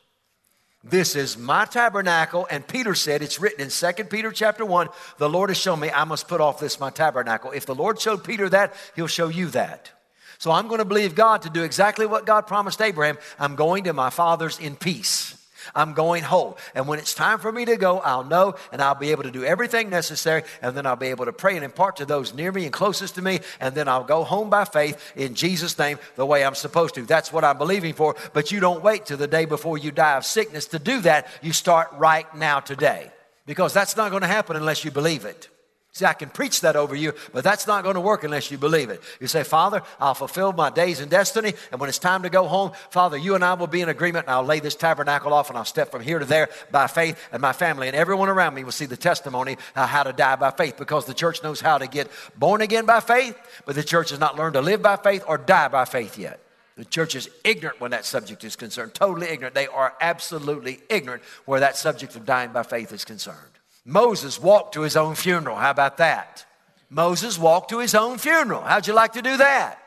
This 0.84 1.16
is 1.16 1.38
my 1.38 1.64
tabernacle. 1.64 2.46
And 2.50 2.66
Peter 2.66 2.94
said, 2.94 3.22
it's 3.22 3.40
written 3.40 3.62
in 3.62 3.70
2 3.70 4.04
Peter 4.04 4.30
chapter 4.30 4.64
1, 4.64 4.88
the 5.18 5.30
Lord 5.30 5.50
has 5.50 5.56
shown 5.56 5.80
me 5.80 5.90
I 5.90 6.04
must 6.04 6.28
put 6.28 6.42
off 6.42 6.60
this 6.60 6.78
my 6.78 6.90
tabernacle. 6.90 7.50
If 7.52 7.66
the 7.66 7.74
Lord 7.74 7.98
showed 7.98 8.22
Peter 8.22 8.48
that, 8.50 8.74
he'll 8.94 9.06
show 9.06 9.28
you 9.28 9.46
that. 9.48 9.90
So 10.38 10.50
I'm 10.50 10.68
going 10.68 10.78
to 10.78 10.84
believe 10.84 11.14
God 11.14 11.42
to 11.42 11.50
do 11.50 11.62
exactly 11.62 12.06
what 12.06 12.26
God 12.26 12.42
promised 12.46 12.82
Abraham. 12.82 13.16
I'm 13.38 13.56
going 13.56 13.84
to 13.84 13.94
my 13.94 14.10
father's 14.10 14.58
in 14.58 14.76
peace. 14.76 15.40
I'm 15.74 15.94
going 15.94 16.22
whole. 16.22 16.58
And 16.74 16.88
when 16.88 16.98
it's 16.98 17.14
time 17.14 17.38
for 17.38 17.52
me 17.52 17.64
to 17.64 17.76
go, 17.76 17.98
I'll 18.00 18.24
know 18.24 18.54
and 18.72 18.82
I'll 18.82 18.94
be 18.94 19.10
able 19.10 19.22
to 19.24 19.30
do 19.30 19.44
everything 19.44 19.90
necessary. 19.90 20.42
And 20.62 20.76
then 20.76 20.86
I'll 20.86 20.96
be 20.96 21.08
able 21.08 21.26
to 21.26 21.32
pray 21.32 21.56
and 21.56 21.64
impart 21.64 21.96
to 21.96 22.06
those 22.06 22.34
near 22.34 22.50
me 22.52 22.64
and 22.64 22.72
closest 22.72 23.14
to 23.16 23.22
me. 23.22 23.40
And 23.60 23.74
then 23.74 23.88
I'll 23.88 24.04
go 24.04 24.24
home 24.24 24.50
by 24.50 24.64
faith 24.64 25.12
in 25.16 25.34
Jesus' 25.34 25.78
name 25.78 25.98
the 26.16 26.26
way 26.26 26.44
I'm 26.44 26.54
supposed 26.54 26.94
to. 26.96 27.02
That's 27.02 27.32
what 27.32 27.44
I'm 27.44 27.58
believing 27.58 27.94
for. 27.94 28.16
But 28.32 28.52
you 28.52 28.60
don't 28.60 28.82
wait 28.82 29.06
till 29.06 29.18
the 29.18 29.26
day 29.26 29.44
before 29.44 29.78
you 29.78 29.90
die 29.90 30.16
of 30.16 30.24
sickness 30.24 30.66
to 30.66 30.78
do 30.78 31.00
that. 31.02 31.28
You 31.42 31.52
start 31.52 31.88
right 31.94 32.32
now 32.34 32.60
today. 32.60 33.10
Because 33.46 33.74
that's 33.74 33.96
not 33.96 34.10
going 34.10 34.22
to 34.22 34.26
happen 34.26 34.56
unless 34.56 34.84
you 34.84 34.90
believe 34.90 35.24
it. 35.24 35.48
See, 35.94 36.04
I 36.04 36.12
can 36.12 36.28
preach 36.28 36.62
that 36.62 36.74
over 36.74 36.96
you, 36.96 37.12
but 37.32 37.44
that's 37.44 37.68
not 37.68 37.84
going 37.84 37.94
to 37.94 38.00
work 38.00 38.24
unless 38.24 38.50
you 38.50 38.58
believe 38.58 38.90
it. 38.90 39.00
You 39.20 39.28
say, 39.28 39.44
Father, 39.44 39.80
I'll 40.00 40.14
fulfill 40.14 40.52
my 40.52 40.68
days 40.68 40.98
and 40.98 41.08
destiny, 41.08 41.54
and 41.70 41.80
when 41.80 41.88
it's 41.88 42.00
time 42.00 42.24
to 42.24 42.30
go 42.30 42.48
home, 42.48 42.72
Father, 42.90 43.16
you 43.16 43.36
and 43.36 43.44
I 43.44 43.54
will 43.54 43.68
be 43.68 43.80
in 43.80 43.88
agreement, 43.88 44.26
and 44.26 44.34
I'll 44.34 44.42
lay 44.42 44.58
this 44.58 44.74
tabernacle 44.74 45.32
off, 45.32 45.50
and 45.50 45.56
I'll 45.56 45.64
step 45.64 45.92
from 45.92 46.02
here 46.02 46.18
to 46.18 46.24
there 46.24 46.48
by 46.72 46.88
faith, 46.88 47.16
and 47.30 47.40
my 47.40 47.52
family 47.52 47.86
and 47.86 47.94
everyone 47.94 48.28
around 48.28 48.54
me 48.54 48.64
will 48.64 48.72
see 48.72 48.86
the 48.86 48.96
testimony 48.96 49.56
how 49.76 50.02
to 50.02 50.12
die 50.12 50.34
by 50.34 50.50
faith, 50.50 50.76
because 50.76 51.06
the 51.06 51.14
church 51.14 51.44
knows 51.44 51.60
how 51.60 51.78
to 51.78 51.86
get 51.86 52.10
born 52.36 52.60
again 52.60 52.86
by 52.86 52.98
faith, 52.98 53.38
but 53.64 53.76
the 53.76 53.84
church 53.84 54.10
has 54.10 54.18
not 54.18 54.34
learned 54.36 54.54
to 54.54 54.62
live 54.62 54.82
by 54.82 54.96
faith 54.96 55.22
or 55.28 55.38
die 55.38 55.68
by 55.68 55.84
faith 55.84 56.18
yet. 56.18 56.40
The 56.76 56.84
church 56.84 57.14
is 57.14 57.30
ignorant 57.44 57.80
when 57.80 57.92
that 57.92 58.04
subject 58.04 58.42
is 58.42 58.56
concerned, 58.56 58.94
totally 58.94 59.28
ignorant. 59.28 59.54
They 59.54 59.68
are 59.68 59.94
absolutely 60.00 60.80
ignorant 60.88 61.22
where 61.44 61.60
that 61.60 61.76
subject 61.76 62.16
of 62.16 62.26
dying 62.26 62.50
by 62.50 62.64
faith 62.64 62.92
is 62.92 63.04
concerned. 63.04 63.38
Moses 63.84 64.40
walked 64.40 64.74
to 64.74 64.82
his 64.82 64.96
own 64.96 65.14
funeral. 65.14 65.56
How 65.56 65.70
about 65.70 65.98
that? 65.98 66.46
Moses 66.88 67.38
walked 67.38 67.70
to 67.70 67.80
his 67.80 67.94
own 67.94 68.18
funeral. 68.18 68.62
How'd 68.62 68.86
you 68.86 68.94
like 68.94 69.12
to 69.14 69.22
do 69.22 69.36
that? 69.36 69.80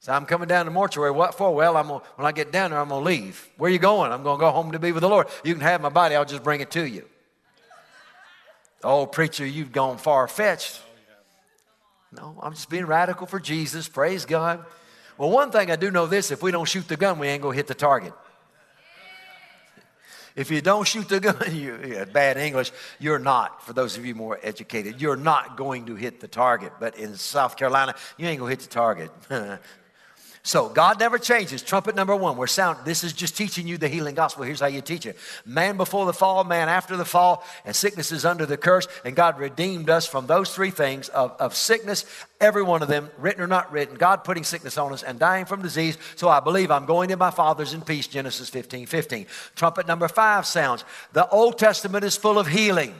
So 0.00 0.12
I'm 0.12 0.24
coming 0.24 0.48
down 0.48 0.64
to 0.64 0.70
mortuary. 0.70 1.10
What 1.10 1.34
for? 1.34 1.54
Well, 1.54 1.76
I'm 1.76 1.88
gonna, 1.88 2.02
when 2.16 2.26
I 2.26 2.32
get 2.32 2.52
down 2.52 2.70
there, 2.70 2.80
I'm 2.80 2.88
going 2.88 3.02
to 3.02 3.04
leave. 3.04 3.48
Where 3.58 3.70
you 3.70 3.78
going? 3.78 4.12
I'm 4.12 4.22
going 4.22 4.38
to 4.38 4.40
go 4.40 4.50
home 4.50 4.72
to 4.72 4.78
be 4.78 4.92
with 4.92 5.02
the 5.02 5.08
Lord. 5.08 5.26
You 5.44 5.52
can 5.54 5.62
have 5.62 5.80
my 5.80 5.90
body. 5.90 6.14
I'll 6.14 6.24
just 6.24 6.42
bring 6.42 6.60
it 6.60 6.70
to 6.72 6.86
you. 6.86 7.04
Oh, 8.82 9.04
preacher, 9.04 9.44
you've 9.44 9.72
gone 9.72 9.98
far 9.98 10.26
fetched. 10.26 10.80
No, 12.12 12.36
I'm 12.42 12.54
just 12.54 12.70
being 12.70 12.86
radical 12.86 13.26
for 13.26 13.38
Jesus. 13.38 13.88
Praise 13.88 14.24
God. 14.24 14.64
Well, 15.18 15.30
one 15.30 15.50
thing 15.50 15.70
I 15.70 15.76
do 15.76 15.90
know 15.90 16.06
this 16.06 16.30
if 16.30 16.42
we 16.42 16.50
don't 16.50 16.66
shoot 16.66 16.88
the 16.88 16.96
gun, 16.96 17.18
we 17.18 17.28
ain't 17.28 17.42
going 17.42 17.52
to 17.52 17.56
hit 17.56 17.66
the 17.66 17.74
target. 17.74 18.14
If 20.40 20.50
you 20.50 20.62
don't 20.62 20.88
shoot 20.88 21.06
the 21.06 21.20
gun, 21.20 21.36
you 21.52 21.78
yeah, 21.86 22.06
bad 22.06 22.38
English, 22.38 22.72
you're 22.98 23.18
not, 23.18 23.62
for 23.62 23.74
those 23.74 23.98
of 23.98 24.06
you 24.06 24.14
more 24.14 24.38
educated, 24.42 24.98
you're 24.98 25.14
not 25.14 25.58
going 25.58 25.84
to 25.84 25.96
hit 25.96 26.20
the 26.20 26.28
target. 26.28 26.72
But 26.80 26.96
in 26.96 27.14
South 27.16 27.58
Carolina, 27.58 27.94
you 28.16 28.26
ain't 28.26 28.38
going 28.38 28.56
to 28.56 28.56
hit 28.56 28.66
the 28.66 28.74
target. 28.74 29.10
So 30.42 30.70
God 30.70 30.98
never 30.98 31.18
changes. 31.18 31.60
Trumpet 31.60 31.94
number 31.94 32.16
one. 32.16 32.38
We're 32.38 32.46
sound. 32.46 32.78
This 32.86 33.04
is 33.04 33.12
just 33.12 33.36
teaching 33.36 33.66
you 33.66 33.76
the 33.76 33.88
healing 33.88 34.14
gospel. 34.14 34.44
Here's 34.44 34.60
how 34.60 34.68
you 34.68 34.80
teach 34.80 35.04
it. 35.04 35.18
Man 35.44 35.76
before 35.76 36.06
the 36.06 36.14
fall, 36.14 36.44
man 36.44 36.70
after 36.70 36.96
the 36.96 37.04
fall, 37.04 37.44
and 37.66 37.76
sickness 37.76 38.10
is 38.10 38.24
under 38.24 38.46
the 38.46 38.56
curse. 38.56 38.88
And 39.04 39.14
God 39.14 39.38
redeemed 39.38 39.90
us 39.90 40.06
from 40.06 40.26
those 40.26 40.54
three 40.54 40.70
things 40.70 41.10
of, 41.10 41.32
of 41.38 41.54
sickness, 41.54 42.06
every 42.40 42.62
one 42.62 42.80
of 42.80 42.88
them, 42.88 43.10
written 43.18 43.42
or 43.42 43.46
not 43.46 43.70
written, 43.70 43.96
God 43.96 44.24
putting 44.24 44.44
sickness 44.44 44.78
on 44.78 44.94
us 44.94 45.02
and 45.02 45.18
dying 45.18 45.44
from 45.44 45.60
disease. 45.60 45.98
So 46.16 46.30
I 46.30 46.40
believe 46.40 46.70
I'm 46.70 46.86
going 46.86 47.10
to 47.10 47.16
my 47.18 47.30
Father's 47.30 47.74
in 47.74 47.82
peace, 47.82 48.06
Genesis 48.06 48.48
15, 48.48 48.86
15. 48.86 49.26
Trumpet 49.56 49.86
number 49.86 50.08
five 50.08 50.46
sounds. 50.46 50.86
The 51.12 51.28
Old 51.28 51.58
Testament 51.58 52.02
is 52.02 52.16
full 52.16 52.38
of 52.38 52.46
healing. 52.46 52.94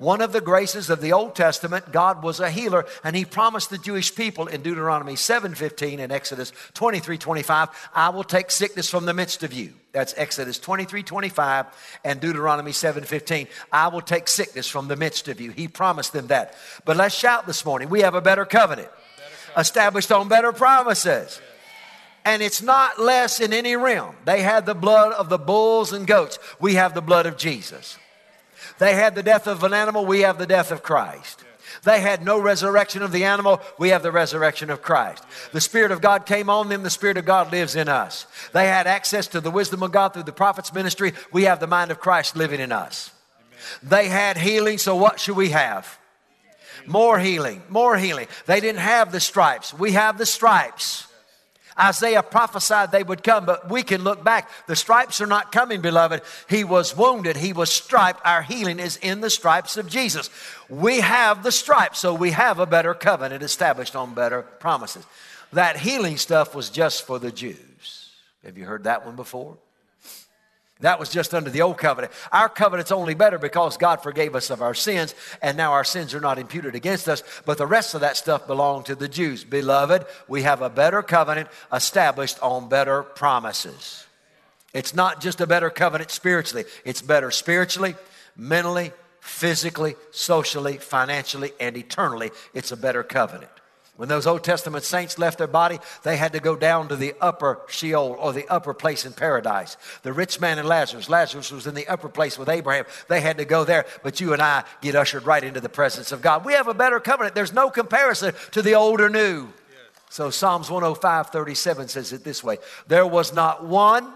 One 0.00 0.22
of 0.22 0.32
the 0.32 0.40
graces 0.40 0.88
of 0.88 1.02
the 1.02 1.12
Old 1.12 1.34
Testament, 1.34 1.92
God 1.92 2.22
was 2.22 2.40
a 2.40 2.50
healer, 2.50 2.86
and 3.04 3.14
He 3.14 3.26
promised 3.26 3.68
the 3.68 3.76
Jewish 3.76 4.14
people 4.14 4.46
in 4.46 4.62
Deuteronomy 4.62 5.14
7:15 5.14 6.00
and 6.00 6.10
Exodus 6.10 6.54
23:25, 6.72 7.68
"I 7.94 8.08
will 8.08 8.24
take 8.24 8.50
sickness 8.50 8.88
from 8.88 9.04
the 9.04 9.12
midst 9.12 9.42
of 9.42 9.52
you." 9.52 9.74
That's 9.92 10.14
Exodus 10.16 10.58
23:25 10.58 11.66
and 12.02 12.18
Deuteronomy 12.18 12.72
7:15. 12.72 13.46
I 13.70 13.88
will 13.88 14.00
take 14.00 14.26
sickness 14.26 14.66
from 14.66 14.88
the 14.88 14.96
midst 14.96 15.28
of 15.28 15.38
you. 15.38 15.50
He 15.50 15.68
promised 15.68 16.14
them 16.14 16.28
that. 16.28 16.54
But 16.86 16.96
let's 16.96 17.14
shout 17.14 17.46
this 17.46 17.66
morning. 17.66 17.90
We 17.90 18.00
have 18.00 18.14
a 18.14 18.22
better 18.22 18.46
covenant, 18.46 18.88
established 19.54 20.10
on 20.10 20.28
better 20.28 20.52
promises 20.52 21.42
and 22.24 22.42
it's 22.42 22.62
not 22.62 22.98
less 22.98 23.40
in 23.40 23.52
any 23.52 23.76
realm. 23.76 24.14
They 24.24 24.42
had 24.42 24.66
the 24.66 24.74
blood 24.74 25.12
of 25.12 25.28
the 25.28 25.38
bulls 25.38 25.92
and 25.92 26.06
goats. 26.06 26.38
We 26.58 26.74
have 26.74 26.94
the 26.94 27.00
blood 27.00 27.26
of 27.26 27.36
Jesus. 27.36 27.96
They 28.78 28.94
had 28.94 29.14
the 29.14 29.22
death 29.22 29.46
of 29.46 29.62
an 29.64 29.74
animal, 29.74 30.06
we 30.06 30.20
have 30.20 30.38
the 30.38 30.46
death 30.46 30.70
of 30.70 30.82
Christ. 30.82 31.44
They 31.82 32.00
had 32.00 32.24
no 32.24 32.38
resurrection 32.38 33.02
of 33.02 33.12
the 33.12 33.24
animal. 33.24 33.60
We 33.78 33.90
have 33.90 34.02
the 34.02 34.12
resurrection 34.12 34.70
of 34.70 34.82
Christ. 34.82 35.24
The 35.52 35.60
Spirit 35.60 35.92
of 35.92 36.00
God 36.00 36.26
came 36.26 36.50
on 36.50 36.68
them. 36.68 36.82
The 36.82 36.90
Spirit 36.90 37.16
of 37.16 37.24
God 37.24 37.52
lives 37.52 37.76
in 37.76 37.88
us. 37.88 38.26
They 38.52 38.66
had 38.66 38.86
access 38.86 39.28
to 39.28 39.40
the 39.40 39.50
wisdom 39.50 39.82
of 39.82 39.92
God 39.92 40.12
through 40.12 40.24
the 40.24 40.32
prophet's 40.32 40.74
ministry. 40.74 41.12
We 41.32 41.44
have 41.44 41.60
the 41.60 41.66
mind 41.66 41.90
of 41.90 42.00
Christ 42.00 42.36
living 42.36 42.60
in 42.60 42.72
us. 42.72 43.12
They 43.82 44.08
had 44.08 44.36
healing, 44.36 44.78
so 44.78 44.96
what 44.96 45.20
should 45.20 45.36
we 45.36 45.50
have? 45.50 45.98
More 46.86 47.18
healing, 47.18 47.62
more 47.68 47.96
healing. 47.96 48.26
They 48.46 48.60
didn't 48.60 48.80
have 48.80 49.12
the 49.12 49.20
stripes. 49.20 49.72
We 49.72 49.92
have 49.92 50.18
the 50.18 50.26
stripes. 50.26 51.06
Isaiah 51.80 52.22
prophesied 52.22 52.92
they 52.92 53.02
would 53.02 53.22
come, 53.22 53.46
but 53.46 53.70
we 53.70 53.82
can 53.82 54.04
look 54.04 54.22
back. 54.22 54.50
The 54.66 54.76
stripes 54.76 55.20
are 55.20 55.26
not 55.26 55.52
coming, 55.52 55.80
beloved. 55.80 56.22
He 56.48 56.64
was 56.64 56.96
wounded, 56.96 57.36
he 57.36 57.52
was 57.52 57.72
striped. 57.72 58.20
Our 58.24 58.42
healing 58.42 58.78
is 58.78 58.96
in 58.98 59.20
the 59.20 59.30
stripes 59.30 59.76
of 59.76 59.88
Jesus. 59.88 60.30
We 60.68 61.00
have 61.00 61.42
the 61.42 61.52
stripes, 61.52 61.98
so 61.98 62.14
we 62.14 62.32
have 62.32 62.58
a 62.58 62.66
better 62.66 62.94
covenant 62.94 63.42
established 63.42 63.96
on 63.96 64.14
better 64.14 64.42
promises. 64.42 65.06
That 65.52 65.76
healing 65.76 66.16
stuff 66.16 66.54
was 66.54 66.70
just 66.70 67.06
for 67.06 67.18
the 67.18 67.32
Jews. 67.32 68.10
Have 68.44 68.56
you 68.56 68.66
heard 68.66 68.84
that 68.84 69.04
one 69.04 69.16
before? 69.16 69.56
That 70.80 70.98
was 70.98 71.10
just 71.10 71.34
under 71.34 71.50
the 71.50 71.62
old 71.62 71.76
covenant. 71.76 72.12
Our 72.32 72.48
covenant's 72.48 72.90
only 72.90 73.14
better 73.14 73.38
because 73.38 73.76
God 73.76 74.02
forgave 74.02 74.34
us 74.34 74.48
of 74.50 74.62
our 74.62 74.74
sins, 74.74 75.14
and 75.42 75.56
now 75.56 75.72
our 75.72 75.84
sins 75.84 76.14
are 76.14 76.20
not 76.20 76.38
imputed 76.38 76.74
against 76.74 77.08
us. 77.08 77.22
But 77.44 77.58
the 77.58 77.66
rest 77.66 77.94
of 77.94 78.00
that 78.00 78.16
stuff 78.16 78.46
belonged 78.46 78.86
to 78.86 78.94
the 78.94 79.08
Jews. 79.08 79.44
Beloved, 79.44 80.06
we 80.26 80.42
have 80.42 80.62
a 80.62 80.70
better 80.70 81.02
covenant 81.02 81.48
established 81.72 82.38
on 82.42 82.68
better 82.68 83.02
promises. 83.02 84.06
It's 84.72 84.94
not 84.94 85.20
just 85.20 85.40
a 85.40 85.46
better 85.46 85.68
covenant 85.68 86.10
spiritually, 86.10 86.64
it's 86.84 87.02
better 87.02 87.30
spiritually, 87.30 87.96
mentally, 88.36 88.92
physically, 89.20 89.96
socially, 90.12 90.78
financially, 90.78 91.52
and 91.60 91.76
eternally. 91.76 92.30
It's 92.54 92.72
a 92.72 92.76
better 92.76 93.02
covenant. 93.02 93.50
When 94.00 94.08
those 94.08 94.26
Old 94.26 94.42
Testament 94.42 94.82
saints 94.84 95.18
left 95.18 95.36
their 95.36 95.46
body, 95.46 95.78
they 96.04 96.16
had 96.16 96.32
to 96.32 96.40
go 96.40 96.56
down 96.56 96.88
to 96.88 96.96
the 96.96 97.12
upper 97.20 97.60
Sheol 97.68 98.16
or 98.18 98.32
the 98.32 98.48
upper 98.48 98.72
place 98.72 99.04
in 99.04 99.12
paradise. 99.12 99.76
The 100.04 100.14
rich 100.14 100.40
man 100.40 100.58
and 100.58 100.66
Lazarus, 100.66 101.10
Lazarus 101.10 101.52
was 101.52 101.66
in 101.66 101.74
the 101.74 101.86
upper 101.86 102.08
place 102.08 102.38
with 102.38 102.48
Abraham. 102.48 102.86
They 103.08 103.20
had 103.20 103.36
to 103.36 103.44
go 103.44 103.62
there, 103.62 103.84
but 104.02 104.18
you 104.18 104.32
and 104.32 104.40
I 104.40 104.64
get 104.80 104.94
ushered 104.94 105.26
right 105.26 105.44
into 105.44 105.60
the 105.60 105.68
presence 105.68 106.12
of 106.12 106.22
God. 106.22 106.46
We 106.46 106.54
have 106.54 106.66
a 106.66 106.72
better 106.72 106.98
covenant. 106.98 107.34
There's 107.34 107.52
no 107.52 107.68
comparison 107.68 108.32
to 108.52 108.62
the 108.62 108.74
old 108.74 109.02
or 109.02 109.10
new. 109.10 109.48
So 110.08 110.30
Psalms 110.30 110.70
105 110.70 111.26
37 111.26 111.88
says 111.88 112.14
it 112.14 112.24
this 112.24 112.42
way 112.42 112.56
There 112.86 113.06
was 113.06 113.34
not 113.34 113.66
one 113.66 114.10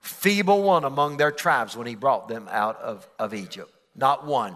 feeble 0.00 0.62
one 0.62 0.84
among 0.84 1.18
their 1.18 1.30
tribes 1.30 1.76
when 1.76 1.86
he 1.86 1.94
brought 1.94 2.26
them 2.28 2.48
out 2.50 2.80
of, 2.80 3.06
of 3.18 3.34
Egypt. 3.34 3.70
Not 3.94 4.24
one. 4.24 4.54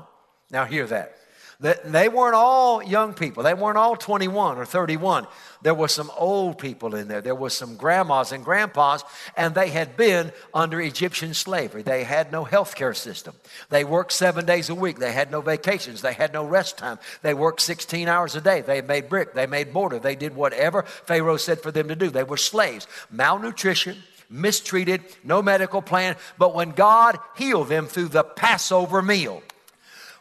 Now, 0.51 0.65
hear 0.65 0.87
that. 0.87 1.19
They 1.61 2.09
weren't 2.09 2.35
all 2.35 2.83
young 2.83 3.15
people. 3.15 3.43
They 3.43 3.55
weren't 3.55 3.79
all 3.79 3.97
21 3.97 4.59
or 4.59 4.65
31. 4.65 5.27
There 5.63 5.75
were 5.75 5.89
some 5.89 6.11
old 6.17 6.59
people 6.59 6.95
in 6.95 7.09
there. 7.09 7.21
There 7.21 7.35
were 7.35 7.51
some 7.51 7.77
grandmas 7.77 8.33
and 8.33 8.45
grandpas, 8.45 9.03
and 9.37 9.55
they 9.55 9.71
had 9.71 9.97
been 9.97 10.33
under 10.53 10.81
Egyptian 10.81 11.33
slavery. 11.33 11.83
They 11.83 12.05
had 12.05 12.33
no 12.33 12.45
health 12.45 12.75
care 12.75 12.93
system. 12.93 13.35
They 13.71 13.85
worked 13.85 14.13
seven 14.13 14.45
days 14.45 14.69
a 14.69 14.75
week. 14.75 14.99
They 14.99 15.13
had 15.13 15.31
no 15.31 15.41
vacations. 15.41 16.03
They 16.03 16.13
had 16.13 16.33
no 16.33 16.45
rest 16.45 16.77
time. 16.77 16.99
They 17.23 17.35
worked 17.35 17.61
16 17.63 18.09
hours 18.09 18.35
a 18.35 18.41
day. 18.41 18.61
They 18.61 18.83
made 18.83 19.09
brick. 19.09 19.33
They 19.33 19.47
made 19.47 19.73
mortar. 19.73 19.99
They 19.99 20.17
did 20.17 20.35
whatever 20.35 20.83
Pharaoh 20.83 21.37
said 21.37 21.61
for 21.61 21.71
them 21.71 21.89
to 21.89 21.97
do. 21.97 22.11
They 22.11 22.25
were 22.25 22.37
slaves. 22.37 22.87
Malnutrition, 23.11 23.97
mistreated, 24.29 25.03
no 25.23 25.41
medical 25.41 25.83
plan. 25.83 26.17
But 26.37 26.55
when 26.55 26.73
God 26.73 27.19
healed 27.37 27.69
them 27.69 27.87
through 27.87 28.09
the 28.09 28.25
Passover 28.25 29.01
meal, 29.01 29.43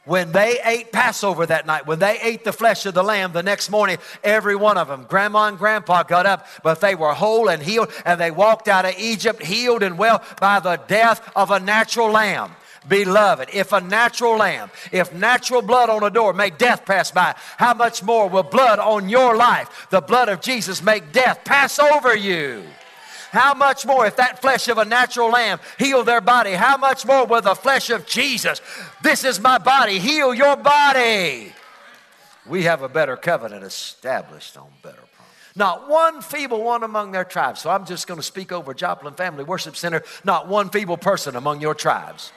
when 0.06 0.32
they 0.34 0.60
ate 0.66 0.92
Passover 0.92 1.46
that 1.46 1.66
night, 1.66 1.88
when 1.88 2.00
they 2.00 2.20
ate 2.22 2.44
the 2.44 2.52
flesh 2.52 2.86
of 2.86 2.94
the 2.94 3.04
lamb 3.04 3.32
the 3.32 3.44
next 3.44 3.70
morning, 3.70 3.98
every 4.24 4.56
one 4.56 4.78
of 4.78 4.88
them, 4.88 5.06
grandma 5.08 5.48
and 5.48 5.58
grandpa 5.58 6.04
got 6.04 6.26
up, 6.26 6.46
but 6.62 6.82
they 6.82 6.96
were 6.96 7.14
whole 7.14 7.50
and 7.50 7.64
healed, 7.64 7.92
and 8.06 8.20
they 8.20 8.32
walked 8.32 8.68
out 8.68 8.86
of 8.86 8.96
Egypt 8.98 9.42
healed 9.42 9.82
and 9.82 9.98
well 9.98 10.22
by 10.42 10.60
the 10.60 10.76
death 10.88 11.32
of 11.36 11.52
a 11.52 11.60
natural 11.60 12.12
lamb. 12.12 12.52
Beloved, 12.88 13.50
if 13.54 13.72
a 13.72 13.80
natural 13.80 14.36
lamb, 14.36 14.70
if 14.92 15.14
natural 15.14 15.62
blood 15.62 15.90
on 15.90 16.04
a 16.04 16.10
door 16.10 16.34
made 16.34 16.58
death 16.58 16.86
pass 16.86 17.12
by, 17.12 17.34
how 17.56 17.74
much 17.74 18.04
more 18.04 18.28
will 18.28 18.44
blood 18.44 18.80
on 18.80 19.08
your 19.08 19.38
life, 19.38 19.88
the 19.90 20.02
blood 20.02 20.28
of 20.28 20.42
Jesus, 20.42 20.84
make 20.84 21.14
death 21.14 21.46
pass 21.46 21.80
over 21.80 22.14
you? 22.14 22.64
How 23.34 23.56
much 23.56 23.84
more, 23.84 24.06
if 24.06 24.18
that 24.18 24.44
flesh 24.44 24.68
of 24.68 24.78
a 24.78 24.86
natural 24.86 25.30
lamb 25.30 25.60
healed 25.80 26.06
their 26.06 26.22
body, 26.22 26.52
how 26.52 26.78
much 26.78 27.04
more 27.04 27.26
will 27.26 27.42
the 27.42 27.56
flesh 27.56 27.90
of 27.90 28.06
Jesus, 28.06 28.62
this 29.02 29.24
is 29.24 29.40
my 29.40 29.58
body, 29.58 29.98
heal 29.98 30.36
your 30.36 30.56
body? 30.56 31.52
We 32.46 32.62
have 32.66 32.84
a 32.84 32.88
better 32.90 33.18
covenant 33.18 33.64
established 33.64 34.56
on 34.56 34.68
better 34.84 34.98
promise. 34.98 35.34
Not 35.56 35.90
one 35.90 36.22
feeble 36.22 36.64
one 36.64 36.84
among 36.84 37.12
their 37.12 37.24
tribes. 37.24 37.62
So 37.62 37.72
I'm 37.72 37.88
just 37.88 38.06
going 38.06 38.20
to 38.20 38.24
speak 38.24 38.52
over 38.52 38.72
Joplin 38.76 39.16
Family 39.16 39.44
Worship 39.44 39.76
Center. 39.76 40.04
Not 40.24 40.48
one 40.48 40.70
feeble 40.70 40.98
person 40.98 41.36
among 41.36 41.60
your 41.60 41.74
tribes. 41.74 42.32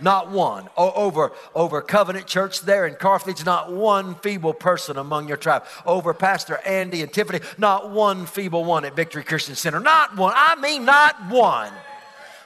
Not 0.00 0.30
one. 0.30 0.68
over, 0.76 1.32
over 1.54 1.82
Covenant 1.82 2.26
Church 2.26 2.60
there 2.60 2.86
in 2.86 2.94
Carthage, 2.94 3.44
not 3.44 3.72
one 3.72 4.14
feeble 4.16 4.54
person 4.54 4.96
among 4.96 5.28
your 5.28 5.36
tribe. 5.36 5.64
Over 5.86 6.14
Pastor 6.14 6.58
Andy 6.64 7.02
and 7.02 7.12
Tiffany, 7.12 7.40
not 7.58 7.90
one 7.90 8.26
feeble 8.26 8.64
one 8.64 8.84
at 8.84 8.96
Victory 8.96 9.24
Christian 9.24 9.54
Center. 9.54 9.80
Not 9.80 10.16
one. 10.16 10.32
I 10.36 10.56
mean, 10.56 10.84
not 10.84 11.30
one. 11.30 11.72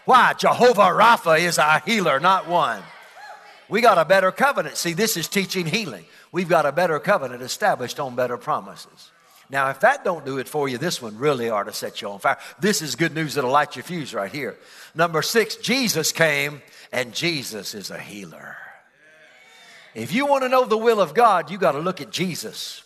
Why? 0.04 0.32
Jehovah 0.32 0.82
Rapha 0.82 1.38
is 1.38 1.58
our 1.58 1.80
healer, 1.80 2.18
not 2.18 2.48
one. 2.48 2.82
We 3.68 3.82
got 3.82 3.98
a 3.98 4.04
better 4.04 4.32
covenant. 4.32 4.76
See, 4.76 4.94
this 4.94 5.16
is 5.16 5.28
teaching 5.28 5.66
healing. 5.66 6.06
We've 6.32 6.48
got 6.48 6.66
a 6.66 6.72
better 6.72 6.98
covenant 6.98 7.42
established 7.42 8.00
on 8.00 8.16
better 8.16 8.38
promises. 8.38 9.10
Now, 9.50 9.70
if 9.70 9.80
that 9.80 10.04
don't 10.04 10.26
do 10.26 10.38
it 10.38 10.48
for 10.48 10.68
you, 10.68 10.76
this 10.76 11.00
one 11.00 11.16
really 11.16 11.48
ought 11.48 11.64
to 11.64 11.72
set 11.72 12.02
you 12.02 12.10
on 12.10 12.18
fire. 12.18 12.38
This 12.60 12.82
is 12.82 12.96
good 12.96 13.14
news 13.14 13.34
that'll 13.34 13.50
light 13.50 13.76
your 13.76 13.82
fuse 13.82 14.12
right 14.12 14.30
here. 14.30 14.58
Number 14.94 15.22
six, 15.22 15.56
Jesus 15.56 16.12
came 16.12 16.60
and 16.92 17.12
Jesus 17.14 17.74
is 17.74 17.90
a 17.90 17.98
healer. 17.98 18.56
If 19.94 20.12
you 20.12 20.26
want 20.26 20.44
to 20.44 20.48
know 20.48 20.64
the 20.64 20.76
will 20.76 21.00
of 21.00 21.14
God, 21.14 21.50
you 21.50 21.58
got 21.58 21.72
to 21.72 21.80
look 21.80 22.00
at 22.00 22.10
Jesus. 22.10 22.82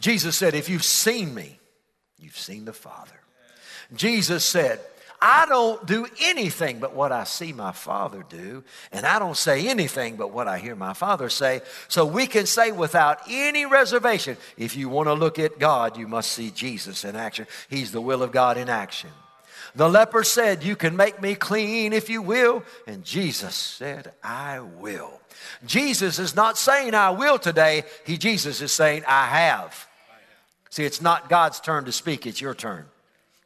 Jesus 0.00 0.36
said, 0.36 0.54
If 0.54 0.68
you've 0.68 0.84
seen 0.84 1.34
me, 1.34 1.58
you've 2.18 2.38
seen 2.38 2.64
the 2.64 2.72
Father. 2.72 3.20
Jesus 3.94 4.44
said, 4.44 4.80
I 5.20 5.46
don't 5.46 5.86
do 5.86 6.06
anything 6.22 6.80
but 6.80 6.94
what 6.94 7.12
I 7.12 7.24
see 7.24 7.52
my 7.52 7.72
Father 7.72 8.24
do, 8.28 8.62
and 8.92 9.06
I 9.06 9.18
don't 9.18 9.36
say 9.36 9.68
anything 9.68 10.16
but 10.16 10.32
what 10.32 10.48
I 10.48 10.58
hear 10.58 10.76
my 10.76 10.92
Father 10.92 11.30
say. 11.30 11.62
So 11.88 12.04
we 12.04 12.26
can 12.26 12.44
say 12.44 12.72
without 12.72 13.20
any 13.28 13.64
reservation 13.64 14.36
if 14.58 14.76
you 14.76 14.88
want 14.88 15.08
to 15.08 15.14
look 15.14 15.38
at 15.38 15.58
God, 15.58 15.96
you 15.96 16.06
must 16.06 16.32
see 16.32 16.50
Jesus 16.50 17.04
in 17.04 17.16
action. 17.16 17.46
He's 17.70 17.90
the 17.90 18.02
will 18.02 18.22
of 18.22 18.32
God 18.32 18.58
in 18.58 18.68
action. 18.68 19.10
The 19.74 19.88
leper 19.88 20.24
said, 20.24 20.62
You 20.62 20.76
can 20.76 20.96
make 20.96 21.20
me 21.20 21.34
clean 21.34 21.92
if 21.92 22.08
you 22.08 22.22
will. 22.22 22.62
And 22.86 23.04
Jesus 23.04 23.54
said, 23.54 24.12
I 24.22 24.60
will. 24.60 25.20
Jesus 25.66 26.18
is 26.18 26.36
not 26.36 26.56
saying, 26.58 26.94
I 26.94 27.10
will 27.10 27.38
today. 27.38 27.84
He, 28.04 28.16
Jesus 28.16 28.60
is 28.60 28.72
saying, 28.72 29.04
I 29.06 29.26
have. 29.26 29.88
See, 30.70 30.84
it's 30.84 31.00
not 31.00 31.28
God's 31.28 31.60
turn 31.60 31.84
to 31.84 31.92
speak, 31.92 32.26
it's 32.26 32.40
your 32.40 32.54
turn. 32.54 32.86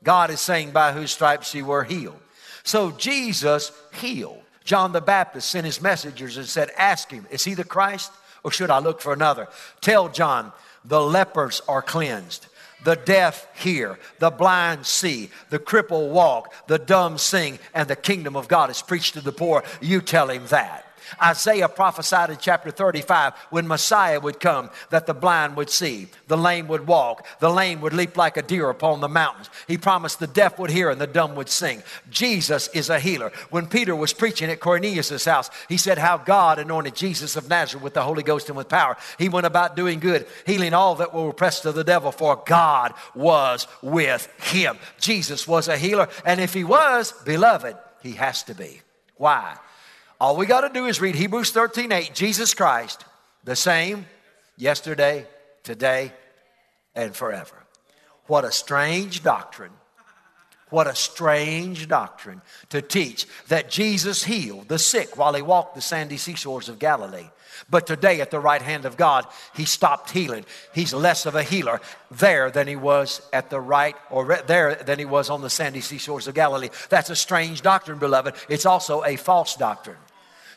God 0.03 0.31
is 0.31 0.41
saying, 0.41 0.71
By 0.71 0.93
whose 0.93 1.11
stripes 1.11 1.55
you 1.55 1.65
were 1.65 1.85
healed. 1.85 2.21
So 2.63 2.91
Jesus 2.93 3.73
healed. 3.95 4.43
John 4.65 4.93
the 4.93 5.01
Baptist 5.01 5.51
sent 5.51 5.65
his 5.65 5.81
messengers 5.81 6.37
and 6.37 6.47
said, 6.47 6.71
Ask 6.77 7.11
him, 7.11 7.27
is 7.31 7.45
he 7.45 7.55
the 7.55 7.65
Christ 7.65 8.13
or 8.45 8.51
should 8.51 8.71
I 8.71 8.79
look 8.79 9.01
for 9.01 9.13
another? 9.13 9.49
Tell 9.81 10.09
John, 10.09 10.53
the 10.85 11.01
lepers 11.01 11.61
are 11.69 11.83
cleansed. 11.83 12.47
The 12.85 12.97
deaf 12.97 13.47
hear, 13.55 13.99
the 14.19 14.31
blind 14.31 14.87
see, 14.87 15.31
the 15.51 15.59
cripple 15.59 16.11
walk, 16.11 16.53
the 16.69 16.79
dumb 16.79 17.19
sing, 17.19 17.59
and 17.75 17.89
the 17.89 17.97
kingdom 17.97 18.37
of 18.37 18.49
God 18.49 18.71
is 18.71 18.83
preached 18.83 19.15
to 19.15 19.21
the 19.21 19.33
poor. 19.33 19.65
You 19.81 20.01
tell 20.01 20.31
him 20.31 20.47
that. 20.49 20.88
Isaiah 21.23 21.69
prophesied 21.69 22.31
in 22.31 22.39
chapter 22.39 22.71
35 22.71 23.35
when 23.51 23.67
Messiah 23.67 24.21
would 24.21 24.41
come 24.41 24.71
that 24.91 25.07
the 25.07 25.15
blind 25.15 25.57
would 25.57 25.71
see, 25.71 26.09
the 26.27 26.37
lame 26.37 26.69
would 26.69 26.87
walk, 26.87 27.27
the 27.41 27.51
lame 27.51 27.81
would 27.81 27.93
leap 27.93 28.17
like 28.17 28.37
a 28.37 28.43
deer 28.43 28.71
upon 28.71 29.01
the 29.01 29.09
mountains. 29.09 29.51
He 29.67 29.79
promised 29.79 30.21
the 30.21 30.27
deaf 30.27 30.59
would 30.59 30.71
hear 30.71 30.91
and 30.91 31.01
the 31.01 31.07
dumb 31.07 31.35
would 31.35 31.49
sing. 31.49 31.83
Jesus 32.11 32.69
is 32.69 32.91
a 32.91 33.01
healer. 33.01 33.33
When 33.51 33.67
Peter 33.67 33.95
was 33.95 34.13
preaching 34.13 34.51
at 34.51 34.61
Cornelius' 34.61 35.25
house, 35.25 35.51
he 35.69 35.77
said 35.77 35.99
how 35.99 36.19
God 36.19 36.59
anointed 36.59 36.95
Jesus 36.95 37.37
of 37.37 37.49
Nazareth 37.49 37.83
with 37.83 37.95
the 37.95 38.03
Holy 38.03 38.23
Ghost 38.23 38.49
and 38.49 38.57
with 38.57 38.69
power. 38.69 38.97
He 39.19 39.29
went 39.29 39.47
about 39.47 39.77
doing 39.77 40.01
good, 40.01 40.27
healing 40.47 40.75
all 40.75 40.97
that 40.97 41.15
were 41.15 41.31
oppressed 41.31 41.67
of 41.67 41.75
the 41.75 41.85
devil, 41.85 42.13
for 42.13 42.43
God 42.47 42.95
was 43.15 43.67
with 43.83 44.29
him. 44.53 44.79
Jesus 45.01 45.47
was 45.47 45.69
a 45.69 45.79
healer, 45.79 46.09
and 46.25 46.41
if 46.41 46.55
he 46.55 46.65
was, 46.65 47.13
beloved, 47.25 47.77
he 48.03 48.13
has 48.13 48.43
to 48.45 48.55
be. 48.55 48.81
Why? 49.17 49.57
All 50.21 50.37
we 50.37 50.47
got 50.47 50.63
to 50.63 50.69
do 50.69 50.87
is 50.87 51.01
read 51.01 51.15
Hebrews 51.15 51.53
13 51.53 51.93
8. 51.93 52.15
Jesus 52.15 52.53
Christ, 52.53 53.05
the 53.45 53.55
same 53.55 54.07
yesterday, 54.57 55.27
today, 55.63 56.13
and 56.95 57.15
forever. 57.15 57.55
What 58.27 58.45
a 58.45 58.51
strange 58.51 59.23
doctrine. 59.23 59.73
What 60.71 60.87
a 60.87 60.95
strange 60.95 61.89
doctrine 61.89 62.43
to 62.71 62.83
teach 62.83 63.27
that 63.47 63.71
Jesus 63.71 64.25
healed 64.25 64.69
the 64.69 64.79
sick 64.79 65.17
while 65.17 65.33
he 65.33 65.41
walked 65.41 65.75
the 65.75 65.81
sandy 65.81 66.19
seashores 66.19 66.69
of 66.69 66.79
Galilee. 66.79 67.31
But 67.71 67.87
today, 67.87 68.21
at 68.21 68.31
the 68.31 68.41
right 68.41 68.61
hand 68.61 68.85
of 68.85 68.97
God, 68.97 69.27
he 69.55 69.65
stopped 69.65 70.11
healing. 70.11 70.45
He's 70.75 70.93
less 70.93 71.27
of 71.27 71.35
a 71.35 71.43
healer 71.43 71.81
there 72.11 72.51
than 72.51 72.67
he 72.67 72.77
was 72.77 73.23
at 73.33 73.51
the 73.51 73.61
right, 73.61 73.97
or 74.11 74.43
there 74.47 74.75
than 74.75 74.99
he 74.99 75.05
was 75.05 75.31
on 75.31 75.41
the 75.41 75.51
sandy 75.51 75.81
seashores 75.81 76.29
of 76.29 76.35
Galilee. 76.35 76.69
That's 76.89 77.11
a 77.11 77.17
strange 77.17 77.63
doctrine, 77.63 77.99
beloved. 77.99 78.35
It's 78.49 78.67
also 78.67 79.03
a 79.05 79.17
false 79.17 79.57
doctrine. 79.57 79.97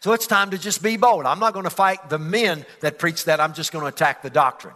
So 0.02 0.14
it's 0.14 0.26
time 0.26 0.50
to 0.50 0.58
just 0.58 0.82
be 0.82 0.98
bold. 0.98 1.28
I'm 1.28 1.40
not 1.40 1.54
going 1.54 1.66
to 1.66 1.70
fight 1.70 2.10
the 2.10 2.18
men 2.18 2.66
that 2.80 2.98
preach 2.98 3.26
that, 3.26 3.40
I'm 3.40 3.54
just 3.54 3.72
going 3.72 3.84
to 3.84 3.88
attack 3.88 4.24
the 4.24 4.32
doctrine. 4.32 4.74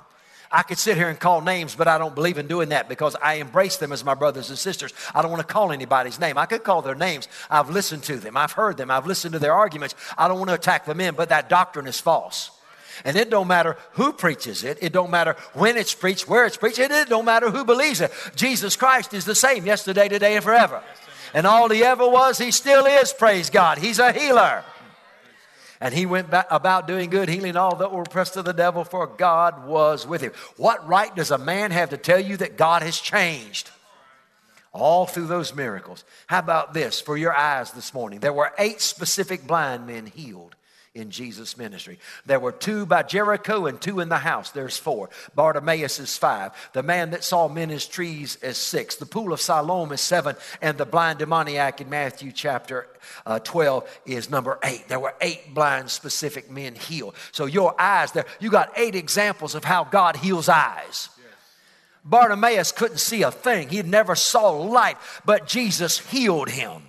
I 0.51 0.61
could 0.61 0.77
sit 0.77 0.97
here 0.97 1.09
and 1.09 1.19
call 1.19 1.41
names, 1.41 1.73
but 1.73 1.87
I 1.87 1.97
don't 1.97 2.13
believe 2.13 2.37
in 2.37 2.45
doing 2.45 2.69
that 2.69 2.87
because 2.87 3.15
I 3.15 3.35
embrace 3.35 3.77
them 3.77 3.91
as 3.91 4.05
my 4.05 4.13
brothers 4.13 4.49
and 4.49 4.57
sisters. 4.57 4.93
I 5.15 5.23
don't 5.23 5.31
want 5.31 5.45
to 5.45 5.51
call 5.51 5.71
anybody's 5.71 6.19
name. 6.19 6.37
I 6.37 6.45
could 6.45 6.63
call 6.63 6.83
their 6.83 6.93
names. 6.93 7.27
I've 7.49 7.71
listened 7.71 8.03
to 8.03 8.17
them, 8.17 8.37
I've 8.37 8.51
heard 8.51 8.77
them, 8.77 8.91
I've 8.91 9.07
listened 9.07 9.33
to 9.33 9.39
their 9.39 9.53
arguments. 9.53 9.95
I 10.15 10.27
don't 10.27 10.37
want 10.37 10.49
to 10.49 10.55
attack 10.55 10.85
the 10.85 10.93
men, 10.93 11.15
but 11.15 11.29
that 11.29 11.49
doctrine 11.49 11.87
is 11.87 11.99
false. 11.99 12.51
And 13.03 13.17
it 13.17 13.31
don't 13.31 13.47
matter 13.47 13.77
who 13.93 14.13
preaches 14.13 14.63
it. 14.63 14.77
It 14.79 14.93
don't 14.93 15.11
matter 15.11 15.35
when 15.53 15.75
it's 15.75 15.95
preached, 15.95 16.29
where 16.29 16.45
it's 16.45 16.55
preached. 16.55 16.79
It 16.79 17.09
don't 17.09 17.25
matter 17.25 17.49
who 17.49 17.65
believes 17.65 17.99
it. 17.99 18.11
Jesus 18.35 18.75
Christ 18.75 19.13
is 19.13 19.25
the 19.25 19.35
same 19.35 19.65
yesterday, 19.65 20.07
today, 20.07 20.35
and 20.35 20.43
forever. 20.43 20.81
And 21.33 21.45
all 21.45 21.67
he 21.67 21.83
ever 21.83 22.07
was, 22.07 22.37
he 22.37 22.51
still 22.51 22.85
is, 22.85 23.11
praise 23.11 23.49
God. 23.49 23.79
He's 23.79 23.99
a 23.99 24.13
healer. 24.13 24.63
And 25.81 25.93
he 25.93 26.05
went 26.05 26.29
about 26.31 26.87
doing 26.87 27.09
good, 27.09 27.29
healing 27.29 27.57
all 27.57 27.75
that 27.77 27.91
were 27.91 28.03
oppressed 28.03 28.37
of 28.37 28.45
the 28.45 28.53
devil, 28.53 28.83
for 28.83 29.07
God 29.07 29.65
was 29.65 30.07
with 30.07 30.21
him. 30.21 30.31
What 30.57 30.87
right 30.87 31.13
does 31.15 31.31
a 31.31 31.37
man 31.37 31.71
have 31.71 31.89
to 31.89 31.97
tell 31.97 32.19
you 32.19 32.37
that 32.37 32.57
God 32.57 32.81
has 32.81 32.99
changed? 32.99 33.69
All 34.71 35.05
through 35.05 35.27
those 35.27 35.53
miracles. 35.53 36.03
How 36.27 36.39
about 36.39 36.73
this 36.73 36.99
for 36.99 37.17
your 37.17 37.33
eyes 37.33 37.71
this 37.71 37.93
morning? 37.93 38.19
There 38.19 38.33
were 38.33 38.53
eight 38.57 38.81
specific 38.81 39.47
blind 39.47 39.87
men 39.87 40.05
healed 40.05 40.55
in 40.95 41.11
Jesus' 41.11 41.57
ministry. 41.57 41.99
There 42.25 42.39
were 42.39 42.53
two 42.53 42.85
by 42.85 43.03
Jericho 43.03 43.65
and 43.65 43.79
two 43.79 43.99
in 43.99 44.07
the 44.07 44.17
house. 44.17 44.51
There's 44.51 44.77
four. 44.77 45.09
Bartimaeus 45.35 45.99
is 45.99 46.17
five. 46.17 46.53
The 46.71 46.83
man 46.83 47.11
that 47.11 47.23
saw 47.23 47.49
men 47.49 47.69
as 47.69 47.85
trees 47.85 48.37
is 48.41 48.57
six. 48.57 48.95
The 48.95 49.05
pool 49.05 49.33
of 49.33 49.41
Siloam 49.41 49.91
is 49.91 49.99
seven. 49.99 50.37
And 50.61 50.77
the 50.77 50.85
blind 50.85 51.19
demoniac 51.19 51.81
in 51.81 51.89
Matthew 51.89 52.31
chapter 52.31 52.87
uh, 53.25 53.39
12 53.39 53.99
is 54.05 54.29
number 54.29 54.57
eight. 54.63 54.87
There 54.87 54.99
were 54.99 55.13
eight 55.19 55.53
blind 55.53 55.91
specific 55.91 56.49
men 56.49 56.73
healed. 56.73 57.15
So 57.33 57.45
your 57.45 57.79
eyes 57.79 58.13
there, 58.13 58.25
you 58.39 58.49
got 58.49 58.71
eight 58.77 58.95
examples 58.95 59.53
of 59.53 59.65
how 59.65 59.83
God 59.83 60.15
heals 60.15 60.47
eyes. 60.47 61.09
Bartimaeus 62.05 62.71
couldn't 62.71 62.99
see 62.99 63.23
a 63.23 63.31
thing. 63.31 63.67
He 63.67 63.81
never 63.81 64.15
saw 64.15 64.51
light, 64.51 64.97
but 65.25 65.47
Jesus 65.47 65.97
healed 65.97 66.49
him. 66.49 66.83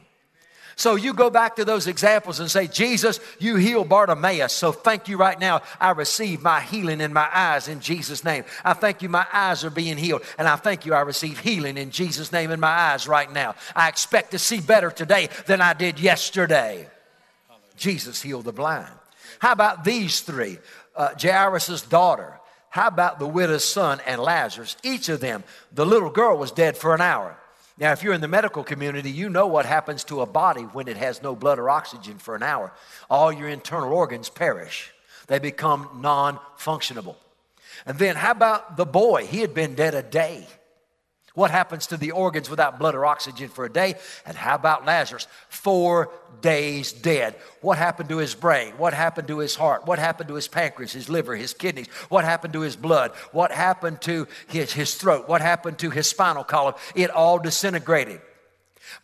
So 0.78 0.94
you 0.94 1.14
go 1.14 1.30
back 1.30 1.56
to 1.56 1.64
those 1.64 1.86
examples 1.86 2.38
and 2.38 2.50
say, 2.50 2.66
Jesus, 2.66 3.18
you 3.38 3.56
healed 3.56 3.88
Bartimaeus. 3.88 4.52
So 4.52 4.72
thank 4.72 5.08
you 5.08 5.16
right 5.16 5.40
now. 5.40 5.62
I 5.80 5.92
receive 5.92 6.42
my 6.42 6.60
healing 6.60 7.00
in 7.00 7.14
my 7.14 7.28
eyes 7.32 7.66
in 7.66 7.80
Jesus' 7.80 8.22
name. 8.22 8.44
I 8.62 8.74
thank 8.74 9.00
you, 9.00 9.08
my 9.08 9.26
eyes 9.32 9.64
are 9.64 9.70
being 9.70 9.96
healed. 9.96 10.22
And 10.36 10.46
I 10.46 10.56
thank 10.56 10.84
you, 10.84 10.92
I 10.92 11.00
receive 11.00 11.38
healing 11.38 11.78
in 11.78 11.90
Jesus' 11.90 12.30
name 12.30 12.50
in 12.50 12.60
my 12.60 12.68
eyes 12.68 13.08
right 13.08 13.32
now. 13.32 13.54
I 13.74 13.88
expect 13.88 14.32
to 14.32 14.38
see 14.38 14.60
better 14.60 14.90
today 14.90 15.30
than 15.46 15.62
I 15.62 15.72
did 15.72 15.98
yesterday. 15.98 16.86
Jesus 17.78 18.20
healed 18.20 18.44
the 18.44 18.52
blind. 18.52 18.92
How 19.38 19.52
about 19.52 19.82
these 19.82 20.20
three? 20.20 20.58
Uh, 20.94 21.14
Jairus' 21.20 21.82
daughter. 21.82 22.38
How 22.68 22.88
about 22.88 23.18
the 23.18 23.26
widow's 23.26 23.64
son 23.64 24.00
and 24.06 24.20
Lazarus? 24.20 24.76
Each 24.82 25.08
of 25.08 25.20
them, 25.20 25.42
the 25.72 25.86
little 25.86 26.10
girl 26.10 26.36
was 26.36 26.52
dead 26.52 26.76
for 26.76 26.94
an 26.94 27.00
hour. 27.00 27.38
Now, 27.78 27.92
if 27.92 28.02
you're 28.02 28.14
in 28.14 28.22
the 28.22 28.28
medical 28.28 28.64
community, 28.64 29.10
you 29.10 29.28
know 29.28 29.46
what 29.46 29.66
happens 29.66 30.02
to 30.04 30.22
a 30.22 30.26
body 30.26 30.62
when 30.62 30.88
it 30.88 30.96
has 30.96 31.22
no 31.22 31.36
blood 31.36 31.58
or 31.58 31.68
oxygen 31.68 32.16
for 32.16 32.34
an 32.34 32.42
hour. 32.42 32.72
All 33.10 33.30
your 33.30 33.48
internal 33.48 33.92
organs 33.92 34.30
perish, 34.30 34.92
they 35.26 35.38
become 35.38 35.88
non 36.00 36.38
functionable. 36.58 37.16
And 37.84 37.98
then, 37.98 38.16
how 38.16 38.30
about 38.30 38.78
the 38.78 38.86
boy? 38.86 39.26
He 39.26 39.40
had 39.40 39.52
been 39.52 39.74
dead 39.74 39.94
a 39.94 40.02
day. 40.02 40.46
What 41.36 41.50
happens 41.50 41.88
to 41.88 41.98
the 41.98 42.12
organs 42.12 42.48
without 42.48 42.78
blood 42.78 42.94
or 42.94 43.04
oxygen 43.04 43.50
for 43.50 43.66
a 43.66 43.72
day? 43.72 43.96
And 44.24 44.34
how 44.38 44.54
about 44.54 44.86
Lazarus? 44.86 45.28
Four 45.50 46.10
days 46.40 46.92
dead. 46.92 47.34
What 47.60 47.76
happened 47.76 48.08
to 48.08 48.16
his 48.16 48.34
brain? 48.34 48.72
What 48.78 48.94
happened 48.94 49.28
to 49.28 49.40
his 49.40 49.54
heart? 49.54 49.86
What 49.86 49.98
happened 49.98 50.28
to 50.28 50.34
his 50.34 50.48
pancreas, 50.48 50.94
his 50.94 51.10
liver, 51.10 51.36
his 51.36 51.52
kidneys? 51.52 51.88
What 52.08 52.24
happened 52.24 52.54
to 52.54 52.62
his 52.62 52.74
blood? 52.74 53.10
What 53.32 53.52
happened 53.52 54.00
to 54.02 54.26
his, 54.48 54.72
his 54.72 54.94
throat? 54.94 55.28
What 55.28 55.42
happened 55.42 55.78
to 55.80 55.90
his 55.90 56.08
spinal 56.08 56.42
column? 56.42 56.74
It 56.94 57.10
all 57.10 57.38
disintegrated. 57.38 58.22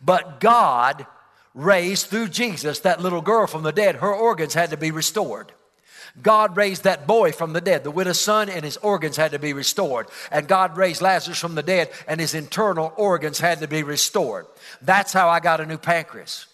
But 0.01 0.39
God 0.39 1.05
raised 1.53 2.07
through 2.07 2.29
Jesus 2.29 2.79
that 2.79 2.99
little 2.99 3.21
girl 3.21 3.45
from 3.45 3.61
the 3.61 3.71
dead. 3.71 3.97
Her 3.97 4.11
organs 4.11 4.55
had 4.55 4.71
to 4.71 4.77
be 4.77 4.89
restored. 4.89 5.51
God 6.21 6.55
raised 6.55 6.83
that 6.83 7.07
boy 7.07 7.31
from 7.31 7.53
the 7.53 7.61
dead. 7.61 7.83
The 7.83 7.91
widow's 7.91 8.21
son 8.21 8.49
and 8.49 8.63
his 8.63 8.77
organs 8.77 9.17
had 9.17 9.31
to 9.31 9.39
be 9.39 9.53
restored. 9.53 10.07
And 10.31 10.47
God 10.47 10.77
raised 10.77 11.01
Lazarus 11.01 11.39
from 11.39 11.55
the 11.55 11.63
dead 11.63 11.89
and 12.07 12.19
his 12.19 12.35
internal 12.35 12.93
organs 12.97 13.39
had 13.39 13.59
to 13.61 13.67
be 13.67 13.81
restored. 13.81 14.45
That's 14.81 15.11
how 15.11 15.29
I 15.29 15.39
got 15.39 15.59
a 15.59 15.65
new 15.65 15.79
pancreas. 15.79 16.45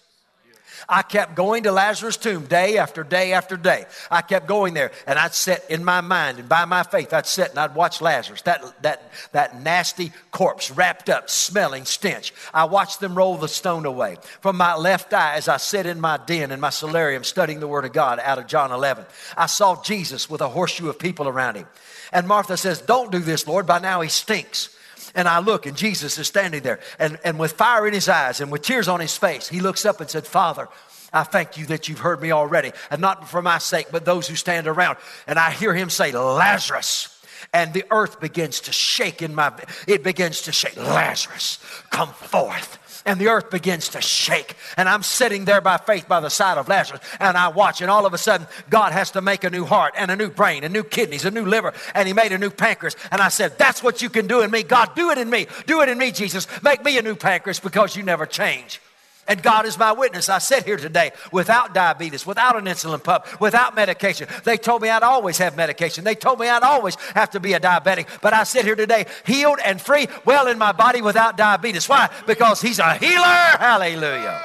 I 0.88 1.02
kept 1.02 1.34
going 1.34 1.64
to 1.64 1.72
Lazarus' 1.72 2.16
tomb 2.16 2.46
day 2.46 2.78
after 2.78 3.04
day 3.04 3.32
after 3.32 3.56
day. 3.56 3.86
I 4.10 4.22
kept 4.22 4.46
going 4.46 4.74
there, 4.74 4.92
and 5.06 5.18
I'd 5.18 5.34
sit 5.34 5.64
in 5.68 5.84
my 5.84 6.00
mind 6.00 6.38
and 6.38 6.48
by 6.48 6.64
my 6.64 6.82
faith, 6.82 7.12
I'd 7.12 7.26
sit 7.26 7.50
and 7.50 7.58
I'd 7.58 7.74
watch 7.74 8.00
Lazarus, 8.00 8.42
that, 8.42 8.82
that, 8.82 9.12
that 9.32 9.60
nasty 9.60 10.12
corpse 10.30 10.70
wrapped 10.70 11.08
up, 11.08 11.30
smelling 11.30 11.84
stench. 11.84 12.32
I 12.52 12.64
watched 12.64 13.00
them 13.00 13.14
roll 13.14 13.36
the 13.36 13.48
stone 13.48 13.86
away. 13.86 14.16
From 14.40 14.56
my 14.56 14.74
left 14.74 15.12
eye, 15.12 15.34
as 15.34 15.48
I 15.48 15.58
sit 15.58 15.86
in 15.86 16.00
my 16.00 16.18
den 16.18 16.50
in 16.50 16.60
my 16.60 16.70
solarium 16.70 17.24
studying 17.24 17.60
the 17.60 17.68
Word 17.68 17.84
of 17.84 17.92
God 17.92 18.20
out 18.20 18.38
of 18.38 18.46
John 18.46 18.72
11, 18.72 19.04
I 19.36 19.46
saw 19.46 19.80
Jesus 19.82 20.28
with 20.28 20.40
a 20.40 20.48
horseshoe 20.48 20.88
of 20.88 20.98
people 20.98 21.28
around 21.28 21.56
him. 21.56 21.66
And 22.12 22.26
Martha 22.26 22.56
says, 22.56 22.80
Don't 22.80 23.12
do 23.12 23.20
this, 23.20 23.46
Lord. 23.46 23.66
By 23.66 23.78
now 23.78 24.00
he 24.00 24.08
stinks. 24.08 24.76
And 25.14 25.28
I 25.28 25.40
look, 25.40 25.66
and 25.66 25.76
Jesus 25.76 26.18
is 26.18 26.26
standing 26.26 26.62
there, 26.62 26.80
and, 26.98 27.18
and 27.24 27.38
with 27.38 27.52
fire 27.52 27.86
in 27.86 27.94
his 27.94 28.08
eyes 28.08 28.40
and 28.40 28.50
with 28.50 28.62
tears 28.62 28.88
on 28.88 29.00
his 29.00 29.16
face, 29.16 29.48
he 29.48 29.60
looks 29.60 29.84
up 29.84 30.00
and 30.00 30.08
said, 30.10 30.26
Father, 30.26 30.68
I 31.12 31.24
thank 31.24 31.58
you 31.58 31.66
that 31.66 31.88
you've 31.88 31.98
heard 31.98 32.20
me 32.22 32.30
already, 32.30 32.72
and 32.90 33.00
not 33.00 33.28
for 33.28 33.42
my 33.42 33.58
sake, 33.58 33.88
but 33.90 34.04
those 34.04 34.28
who 34.28 34.36
stand 34.36 34.66
around. 34.66 34.98
And 35.26 35.38
I 35.38 35.50
hear 35.50 35.74
him 35.74 35.90
say, 35.90 36.12
Lazarus. 36.12 37.16
And 37.52 37.72
the 37.72 37.84
earth 37.90 38.20
begins 38.20 38.60
to 38.60 38.72
shake 38.72 39.22
in 39.22 39.34
my, 39.34 39.52
it 39.88 40.04
begins 40.04 40.42
to 40.42 40.52
shake. 40.52 40.76
Lazarus, 40.76 41.58
come 41.90 42.10
forth 42.10 42.78
and 43.10 43.20
the 43.20 43.26
earth 43.26 43.50
begins 43.50 43.88
to 43.88 44.00
shake. 44.00 44.54
And 44.76 44.88
I'm 44.88 45.02
sitting 45.02 45.44
there 45.44 45.60
by 45.60 45.78
faith 45.78 46.06
by 46.06 46.20
the 46.20 46.28
side 46.28 46.58
of 46.58 46.68
Lazarus, 46.68 47.00
and 47.18 47.36
I 47.36 47.48
watch, 47.48 47.80
and 47.80 47.90
all 47.90 48.06
of 48.06 48.14
a 48.14 48.18
sudden, 48.18 48.46
God 48.70 48.92
has 48.92 49.10
to 49.12 49.20
make 49.20 49.42
a 49.42 49.50
new 49.50 49.64
heart 49.64 49.94
and 49.96 50.12
a 50.12 50.16
new 50.16 50.30
brain, 50.30 50.62
and 50.62 50.72
new 50.72 50.84
kidneys, 50.84 51.24
a 51.24 51.30
new 51.32 51.44
liver, 51.44 51.74
and 51.96 52.06
He 52.06 52.14
made 52.14 52.30
a 52.30 52.38
new 52.38 52.50
pancreas. 52.50 52.94
And 53.10 53.20
I 53.20 53.28
said, 53.28 53.58
That's 53.58 53.82
what 53.82 54.00
you 54.00 54.10
can 54.10 54.28
do 54.28 54.42
in 54.42 54.50
me. 54.52 54.62
God, 54.62 54.94
do 54.94 55.10
it 55.10 55.18
in 55.18 55.28
me. 55.28 55.48
Do 55.66 55.80
it 55.80 55.88
in 55.88 55.98
me, 55.98 56.12
Jesus. 56.12 56.46
Make 56.62 56.84
me 56.84 56.98
a 56.98 57.02
new 57.02 57.16
pancreas 57.16 57.58
because 57.58 57.96
you 57.96 58.04
never 58.04 58.26
change. 58.26 58.80
And 59.28 59.42
God 59.42 59.64
is 59.64 59.78
my 59.78 59.92
witness. 59.92 60.28
I 60.28 60.38
sit 60.38 60.64
here 60.64 60.76
today 60.76 61.12
without 61.30 61.72
diabetes, 61.72 62.26
without 62.26 62.56
an 62.56 62.64
insulin 62.64 63.02
pump, 63.02 63.40
without 63.40 63.76
medication. 63.76 64.28
They 64.44 64.56
told 64.56 64.82
me 64.82 64.88
I'd 64.88 65.02
always 65.02 65.38
have 65.38 65.56
medication. 65.56 66.02
They 66.02 66.16
told 66.16 66.40
me 66.40 66.48
I'd 66.48 66.62
always 66.62 66.96
have 67.14 67.30
to 67.30 67.40
be 67.40 67.52
a 67.52 67.60
diabetic. 67.60 68.06
But 68.20 68.34
I 68.34 68.44
sit 68.44 68.64
here 68.64 68.74
today 68.74 69.06
healed 69.24 69.60
and 69.64 69.80
free, 69.80 70.08
well 70.24 70.48
in 70.48 70.58
my 70.58 70.72
body 70.72 71.00
without 71.00 71.36
diabetes. 71.36 71.88
Why? 71.88 72.10
Because 72.26 72.60
He's 72.60 72.78
a 72.78 72.94
healer. 72.94 73.22
Hallelujah. 73.58 74.44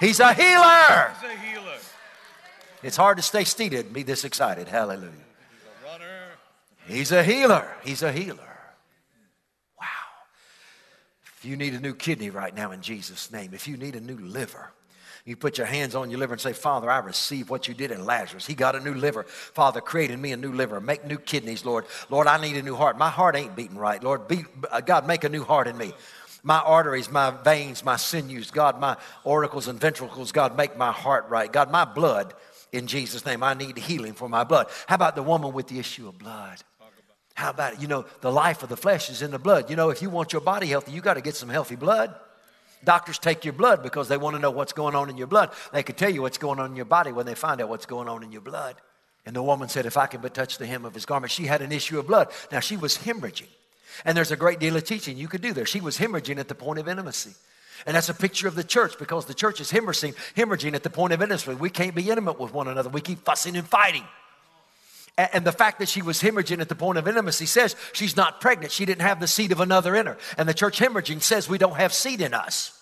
He's 0.00 0.20
a 0.20 0.32
healer. 0.32 1.12
He's 1.20 1.30
a 1.30 1.36
healer. 1.42 1.76
It's 2.82 2.96
hard 2.96 3.16
to 3.16 3.22
stay 3.22 3.44
seated 3.44 3.86
and 3.86 3.94
be 3.94 4.04
this 4.04 4.24
excited. 4.24 4.68
Hallelujah. 4.68 5.12
He's 6.86 7.12
a 7.12 7.22
healer. 7.22 7.68
He's 7.84 8.02
a 8.02 8.10
healer. 8.10 8.47
If 11.38 11.44
you 11.44 11.56
need 11.56 11.74
a 11.74 11.80
new 11.80 11.94
kidney 11.94 12.30
right 12.30 12.52
now 12.52 12.72
in 12.72 12.80
Jesus' 12.80 13.30
name, 13.30 13.54
if 13.54 13.68
you 13.68 13.76
need 13.76 13.94
a 13.94 14.00
new 14.00 14.18
liver, 14.18 14.72
you 15.24 15.36
put 15.36 15.56
your 15.56 15.68
hands 15.68 15.94
on 15.94 16.10
your 16.10 16.18
liver 16.18 16.32
and 16.32 16.40
say, 16.40 16.52
Father, 16.52 16.90
I 16.90 16.98
receive 16.98 17.48
what 17.48 17.68
you 17.68 17.74
did 17.74 17.92
in 17.92 18.04
Lazarus. 18.04 18.44
He 18.44 18.54
got 18.54 18.74
a 18.74 18.80
new 18.80 18.94
liver. 18.94 19.22
Father, 19.22 19.80
create 19.80 20.10
in 20.10 20.20
me 20.20 20.32
a 20.32 20.36
new 20.36 20.52
liver. 20.52 20.80
Make 20.80 21.04
new 21.04 21.18
kidneys, 21.18 21.64
Lord. 21.64 21.84
Lord, 22.10 22.26
I 22.26 22.40
need 22.40 22.56
a 22.56 22.62
new 22.62 22.74
heart. 22.74 22.98
My 22.98 23.08
heart 23.10 23.36
ain't 23.36 23.54
beating 23.54 23.78
right. 23.78 24.02
Lord, 24.02 24.26
be, 24.26 24.46
uh, 24.72 24.80
God, 24.80 25.06
make 25.06 25.22
a 25.22 25.28
new 25.28 25.44
heart 25.44 25.68
in 25.68 25.78
me. 25.78 25.92
My 26.42 26.58
arteries, 26.58 27.08
my 27.08 27.30
veins, 27.30 27.84
my 27.84 27.96
sinews, 27.96 28.50
God, 28.50 28.80
my 28.80 28.96
auricles 29.24 29.68
and 29.68 29.78
ventricles, 29.78 30.32
God, 30.32 30.56
make 30.56 30.76
my 30.76 30.90
heart 30.90 31.28
right. 31.28 31.52
God, 31.52 31.70
my 31.70 31.84
blood, 31.84 32.34
in 32.72 32.88
Jesus' 32.88 33.24
name, 33.24 33.44
I 33.44 33.54
need 33.54 33.78
healing 33.78 34.14
for 34.14 34.28
my 34.28 34.42
blood. 34.42 34.66
How 34.88 34.96
about 34.96 35.14
the 35.14 35.22
woman 35.22 35.52
with 35.52 35.68
the 35.68 35.78
issue 35.78 36.08
of 36.08 36.18
blood? 36.18 36.58
How 37.38 37.50
about 37.50 37.74
it? 37.74 37.80
You 37.80 37.86
know, 37.86 38.04
the 38.20 38.32
life 38.32 38.64
of 38.64 38.68
the 38.68 38.76
flesh 38.76 39.08
is 39.10 39.22
in 39.22 39.30
the 39.30 39.38
blood. 39.38 39.70
You 39.70 39.76
know, 39.76 39.90
if 39.90 40.02
you 40.02 40.10
want 40.10 40.32
your 40.32 40.40
body 40.40 40.66
healthy, 40.66 40.90
you 40.90 41.00
got 41.00 41.14
to 41.14 41.20
get 41.20 41.36
some 41.36 41.48
healthy 41.48 41.76
blood. 41.76 42.12
Doctors 42.82 43.16
take 43.16 43.44
your 43.44 43.52
blood 43.52 43.80
because 43.80 44.08
they 44.08 44.16
want 44.16 44.34
to 44.34 44.42
know 44.42 44.50
what's 44.50 44.72
going 44.72 44.96
on 44.96 45.08
in 45.08 45.16
your 45.16 45.28
blood. 45.28 45.52
They 45.72 45.84
can 45.84 45.94
tell 45.94 46.10
you 46.10 46.20
what's 46.20 46.36
going 46.36 46.58
on 46.58 46.70
in 46.70 46.74
your 46.74 46.84
body 46.84 47.12
when 47.12 47.26
they 47.26 47.36
find 47.36 47.60
out 47.60 47.68
what's 47.68 47.86
going 47.86 48.08
on 48.08 48.24
in 48.24 48.32
your 48.32 48.40
blood. 48.40 48.74
And 49.24 49.36
the 49.36 49.42
woman 49.44 49.68
said, 49.68 49.86
If 49.86 49.96
I 49.96 50.06
can 50.06 50.20
but 50.20 50.34
touch 50.34 50.58
the 50.58 50.66
hem 50.66 50.84
of 50.84 50.94
his 50.94 51.06
garment, 51.06 51.30
she 51.30 51.44
had 51.44 51.62
an 51.62 51.70
issue 51.70 52.00
of 52.00 52.08
blood. 52.08 52.26
Now, 52.50 52.58
she 52.58 52.76
was 52.76 52.98
hemorrhaging. 52.98 53.46
And 54.04 54.16
there's 54.16 54.32
a 54.32 54.36
great 54.36 54.58
deal 54.58 54.74
of 54.74 54.82
teaching 54.82 55.16
you 55.16 55.28
could 55.28 55.40
do 55.40 55.52
there. 55.52 55.64
She 55.64 55.80
was 55.80 55.96
hemorrhaging 55.96 56.38
at 56.38 56.48
the 56.48 56.56
point 56.56 56.80
of 56.80 56.88
intimacy. 56.88 57.34
And 57.86 57.94
that's 57.94 58.08
a 58.08 58.14
picture 58.14 58.48
of 58.48 58.56
the 58.56 58.64
church 58.64 58.98
because 58.98 59.26
the 59.26 59.34
church 59.34 59.60
is 59.60 59.70
hemorrhaging, 59.70 60.16
hemorrhaging 60.34 60.74
at 60.74 60.82
the 60.82 60.90
point 60.90 61.12
of 61.12 61.22
intimacy. 61.22 61.54
We 61.54 61.70
can't 61.70 61.94
be 61.94 62.10
intimate 62.10 62.40
with 62.40 62.52
one 62.52 62.66
another. 62.66 62.88
We 62.88 63.00
keep 63.00 63.24
fussing 63.24 63.56
and 63.56 63.68
fighting. 63.68 64.02
And 65.18 65.44
the 65.44 65.52
fact 65.52 65.80
that 65.80 65.88
she 65.88 66.00
was 66.00 66.22
hemorrhaging 66.22 66.60
at 66.60 66.68
the 66.68 66.76
point 66.76 66.96
of 66.96 67.08
intimacy 67.08 67.46
says 67.46 67.74
she's 67.92 68.16
not 68.16 68.40
pregnant. 68.40 68.70
She 68.70 68.84
didn't 68.84 69.02
have 69.02 69.18
the 69.18 69.26
seed 69.26 69.50
of 69.50 69.58
another 69.58 69.96
in 69.96 70.06
her. 70.06 70.16
And 70.38 70.48
the 70.48 70.54
church 70.54 70.78
hemorrhaging 70.78 71.22
says 71.22 71.48
we 71.48 71.58
don't 71.58 71.76
have 71.76 71.92
seed 71.92 72.20
in 72.20 72.34
us. 72.34 72.72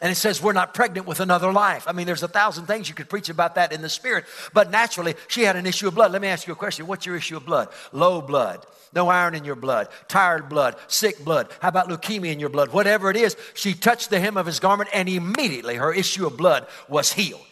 And 0.00 0.10
it 0.10 0.14
says 0.14 0.42
we're 0.42 0.54
not 0.54 0.72
pregnant 0.72 1.06
with 1.06 1.20
another 1.20 1.52
life. 1.52 1.84
I 1.86 1.92
mean, 1.92 2.06
there's 2.06 2.22
a 2.22 2.28
thousand 2.28 2.64
things 2.64 2.88
you 2.88 2.94
could 2.94 3.10
preach 3.10 3.28
about 3.28 3.56
that 3.56 3.72
in 3.72 3.82
the 3.82 3.90
spirit. 3.90 4.24
But 4.54 4.70
naturally, 4.70 5.14
she 5.28 5.42
had 5.42 5.56
an 5.56 5.66
issue 5.66 5.88
of 5.88 5.94
blood. 5.94 6.12
Let 6.12 6.22
me 6.22 6.28
ask 6.28 6.46
you 6.46 6.54
a 6.54 6.56
question. 6.56 6.86
What's 6.86 7.04
your 7.04 7.16
issue 7.16 7.36
of 7.36 7.44
blood? 7.44 7.68
Low 7.92 8.22
blood, 8.22 8.64
no 8.94 9.10
iron 9.10 9.34
in 9.34 9.44
your 9.44 9.56
blood, 9.56 9.88
tired 10.08 10.48
blood, 10.48 10.76
sick 10.86 11.22
blood. 11.22 11.50
How 11.60 11.68
about 11.68 11.90
leukemia 11.90 12.32
in 12.32 12.40
your 12.40 12.48
blood? 12.48 12.72
Whatever 12.72 13.10
it 13.10 13.16
is, 13.18 13.36
she 13.52 13.74
touched 13.74 14.08
the 14.08 14.18
hem 14.18 14.38
of 14.38 14.46
his 14.46 14.60
garment 14.60 14.88
and 14.94 15.06
immediately 15.06 15.74
her 15.74 15.92
issue 15.92 16.26
of 16.26 16.38
blood 16.38 16.66
was 16.88 17.12
healed. 17.12 17.44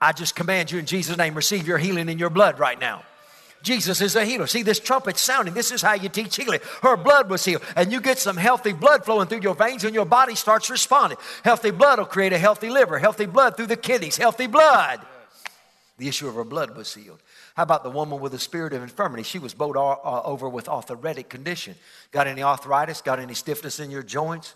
I 0.00 0.12
just 0.12 0.34
command 0.34 0.72
you 0.72 0.78
in 0.78 0.86
Jesus' 0.86 1.18
name, 1.18 1.34
receive 1.34 1.68
your 1.68 1.76
healing 1.76 2.08
in 2.08 2.18
your 2.18 2.30
blood 2.30 2.58
right 2.58 2.80
now. 2.80 3.02
Jesus 3.62 4.00
is 4.00 4.16
a 4.16 4.24
healer. 4.24 4.46
See, 4.46 4.62
this 4.62 4.80
trumpet 4.80 5.18
sounding, 5.18 5.54
this 5.54 5.70
is 5.70 5.82
how 5.82 5.94
you 5.94 6.08
teach 6.08 6.36
healing. 6.36 6.60
Her 6.82 6.96
blood 6.96 7.28
was 7.28 7.44
healed, 7.44 7.62
and 7.76 7.92
you 7.92 8.00
get 8.00 8.18
some 8.18 8.36
healthy 8.36 8.72
blood 8.72 9.04
flowing 9.04 9.28
through 9.28 9.42
your 9.42 9.54
veins, 9.54 9.84
and 9.84 9.94
your 9.94 10.06
body 10.06 10.34
starts 10.34 10.70
responding. 10.70 11.18
Healthy 11.44 11.72
blood 11.72 11.98
will 11.98 12.06
create 12.06 12.32
a 12.32 12.38
healthy 12.38 12.70
liver, 12.70 12.98
healthy 12.98 13.26
blood 13.26 13.56
through 13.56 13.66
the 13.66 13.76
kidneys, 13.76 14.16
healthy 14.16 14.46
blood. 14.46 15.00
The 15.98 16.08
issue 16.08 16.28
of 16.28 16.34
her 16.34 16.44
blood 16.44 16.74
was 16.74 16.94
healed. 16.94 17.20
How 17.54 17.64
about 17.64 17.84
the 17.84 17.90
woman 17.90 18.20
with 18.20 18.32
the 18.32 18.38
spirit 18.38 18.72
of 18.72 18.82
infirmity? 18.82 19.22
She 19.22 19.38
was 19.38 19.52
bowed 19.52 19.76
uh, 19.76 20.22
over 20.22 20.48
with 20.48 20.66
arthritic 20.66 21.28
condition. 21.28 21.74
Got 22.10 22.26
any 22.26 22.42
arthritis? 22.42 23.02
Got 23.02 23.18
any 23.18 23.34
stiffness 23.34 23.80
in 23.80 23.90
your 23.90 24.02
joints? 24.02 24.54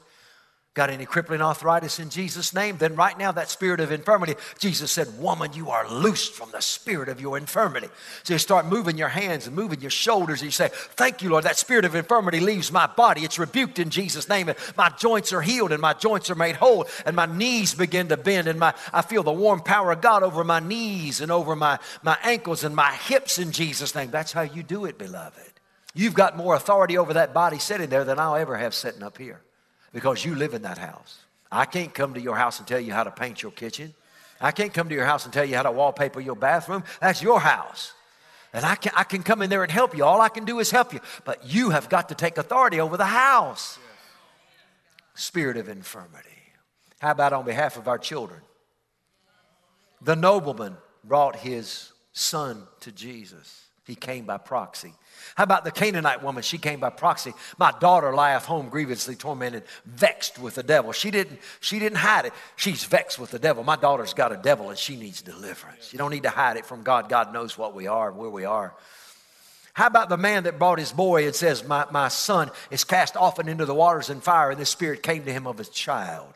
Got 0.75 0.91
any 0.91 1.07
crippling 1.07 1.41
arthritis 1.41 2.01
in 2.01 2.11
Jesus' 2.11 2.53
name? 2.53 2.79
Then 2.79 2.97
right 2.97 3.17
now, 3.17 3.31
that 3.31 3.49
spirit 3.49 3.79
of 3.79 3.93
infirmity, 3.93 4.35
Jesus 4.59 4.91
said, 4.91 5.21
Woman, 5.21 5.53
you 5.53 5.71
are 5.71 5.89
loosed 5.89 6.33
from 6.33 6.51
the 6.51 6.61
spirit 6.61 7.09
of 7.09 7.21
your 7.21 7.39
infirmity. 7.39 7.87
So 8.25 8.33
you 8.33 8.41
start 8.41 8.67
moving 8.67 8.99
your 8.99 9.09
hands 9.09 9.47
and 9.47 9.55
moving 9.55 9.81
your 9.81 9.93
shoulders, 9.93 10.41
and 10.41 10.49
you 10.49 10.51
say, 10.51 10.71
Thank 10.73 11.23
you, 11.23 11.31
Lord. 11.31 11.45
That 11.45 11.59
spirit 11.59 11.85
of 11.85 11.95
infirmity 11.95 12.41
leaves 12.41 12.73
my 12.73 12.89
body. 12.89 13.21
It's 13.21 13.39
rebuked 13.39 13.79
in 13.79 13.91
Jesus' 13.91 14.29
name. 14.29 14.49
And 14.49 14.59
my 14.77 14.89
joints 14.89 15.33
are 15.33 15.41
healed, 15.41 15.71
and 15.71 15.81
my 15.81 15.93
joints 15.93 16.29
are 16.29 16.35
made 16.35 16.57
whole, 16.57 16.89
and 17.07 17.15
my 17.15 17.27
knees 17.27 17.73
begin 17.73 18.09
to 18.09 18.17
bend, 18.17 18.49
and 18.49 18.59
my 18.59 18.75
I 18.93 19.03
feel 19.03 19.23
the 19.23 19.33
warm 19.33 19.61
power 19.61 19.93
of 19.93 20.01
God 20.01 20.25
over 20.25 20.43
my 20.43 20.59
knees 20.59 21.21
and 21.21 21.31
over 21.31 21.55
my, 21.55 21.79
my 22.03 22.19
ankles 22.25 22.65
and 22.65 22.75
my 22.75 22.91
hips 22.91 23.39
in 23.39 23.53
Jesus' 23.53 23.95
name. 23.95 24.11
That's 24.11 24.33
how 24.33 24.43
you 24.43 24.65
do 24.65 24.87
it, 24.87 24.99
beloved. 24.99 25.53
You've 25.95 26.15
got 26.15 26.37
more 26.37 26.57
authority 26.57 26.99
over 26.99 27.13
that 27.13 27.33
body 27.33 27.61
sitting 27.61 27.91
there 27.91 28.03
than 28.03 28.19
I'll 28.19 28.35
ever 28.35 28.57
have 28.57 28.75
sitting 28.75 29.05
up 29.05 29.19
here 29.19 29.41
because 29.95 30.25
you 30.25 30.35
live 30.35 30.53
in 30.53 30.63
that 30.63 30.77
house. 30.77 31.21
I 31.51 31.65
can't 31.65 31.95
come 31.95 32.15
to 32.15 32.21
your 32.21 32.35
house 32.37 32.59
and 32.59 32.67
tell 32.67 32.81
you 32.81 32.93
how 32.93 33.05
to 33.05 33.13
paint 33.13 33.43
your 33.43 33.53
kitchen. 33.53 33.95
I 34.41 34.51
can't 34.51 34.75
come 34.75 34.89
to 34.89 34.95
your 34.95 35.07
house 35.07 35.25
and 35.25 35.33
tell 35.33 35.45
you 35.45 35.55
how 35.55 35.63
to 35.63 35.71
wallpaper 35.71 36.21
your 36.21 36.35
bathroom. 36.35 36.83
That's 37.01 37.23
your 37.23 37.41
house. 37.41 37.95
And 38.53 38.67
I 38.67 38.75
can, 38.75 38.93
I 38.97 39.05
can 39.05 39.23
come 39.23 39.41
in 39.41 39.51
there 39.51 39.63
and 39.63 39.71
help 39.71 39.97
you. 39.97 40.05
All 40.05 40.21
I 40.21 40.29
can 40.29 40.45
do 40.45 40.59
is 40.59 40.71
help 40.73 40.93
you. 40.93 41.01
But 41.25 41.47
you 41.47 41.71
have 41.71 41.89
got 41.89 42.09
to 42.09 42.17
take 42.17 42.39
authority 42.39 42.81
over 42.81 42.97
the 42.97 43.05
house. 43.05 43.79
Spirit 45.15 45.57
of 45.57 45.69
infirmity. 45.69 46.29
How 46.99 47.13
about 47.13 47.33
on 47.33 47.45
behalf 47.45 47.77
of 47.77 47.87
our 47.87 47.99
children? 47.99 48.41
The 50.03 50.17
nobleman 50.17 50.77
brought 51.05 51.37
his 51.37 51.93
son 52.13 52.67
to 52.81 52.91
Jesus. 52.91 53.64
He 53.87 53.95
came 53.95 54.25
by 54.25 54.39
proxy. 54.39 54.95
How 55.35 55.45
about 55.45 55.65
the 55.65 55.71
Canaanite 55.71 56.23
woman? 56.23 56.43
She 56.43 56.59
came 56.59 56.81
by 56.81 56.91
proxy. 56.91 57.35
My 57.59 57.73
daughter 57.81 58.15
lieth 58.15 58.45
home 58.45 58.69
grievously 58.69 59.15
tormented, 59.15 59.65
vexed 59.85 60.39
with 60.39 60.55
the 60.55 60.63
devil. 60.63 60.93
She 60.93 61.11
didn't, 61.11 61.39
she 61.61 61.79
didn't 61.79 61.99
hide 61.99 62.25
it. 62.27 62.33
She's 62.57 62.85
vexed 62.85 63.19
with 63.19 63.31
the 63.31 63.39
devil. 63.39 63.63
My 63.63 63.77
daughter's 63.77 64.15
got 64.15 64.33
a 64.33 64.37
devil 64.37 64.71
and 64.71 64.79
she 64.79 64.97
needs 64.97 65.21
deliverance. 65.21 65.93
You 65.93 65.99
don't 65.99 66.11
need 66.11 66.23
to 66.23 66.31
hide 66.31 66.57
it 66.57 66.65
from 66.65 66.83
God. 66.83 67.09
God 67.09 67.33
knows 67.33 67.59
what 67.59 67.75
we 67.75 67.87
are 67.87 68.09
and 68.09 68.19
where 68.19 68.31
we 68.31 68.45
are. 68.45 68.75
How 69.75 69.89
about 69.89 70.09
the 70.09 70.17
man 70.17 70.45
that 70.45 70.59
brought 70.59 70.79
his 70.79 70.93
boy 70.93 71.27
and 71.27 71.35
says, 71.35 71.67
My, 71.67 71.85
my 71.91 72.09
son 72.09 72.51
is 72.71 72.85
cast 72.85 73.17
often 73.17 73.49
into 73.49 73.67
the 73.67 73.75
waters 73.75 74.09
and 74.09 74.23
fire, 74.23 74.53
and 74.53 74.61
the 74.61 74.65
spirit 74.65 75.03
came 75.03 75.25
to 75.25 75.33
him 75.33 75.49
of 75.49 75.59
his 75.59 75.69
child? 75.69 76.33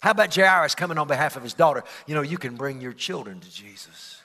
How 0.00 0.12
about 0.12 0.34
Jairus 0.34 0.76
coming 0.76 0.96
on 0.96 1.08
behalf 1.08 1.36
of 1.36 1.42
his 1.42 1.54
daughter? 1.54 1.82
You 2.06 2.14
know, 2.14 2.22
you 2.22 2.38
can 2.38 2.54
bring 2.54 2.80
your 2.80 2.92
children 2.92 3.40
to 3.40 3.50
Jesus. 3.50 4.20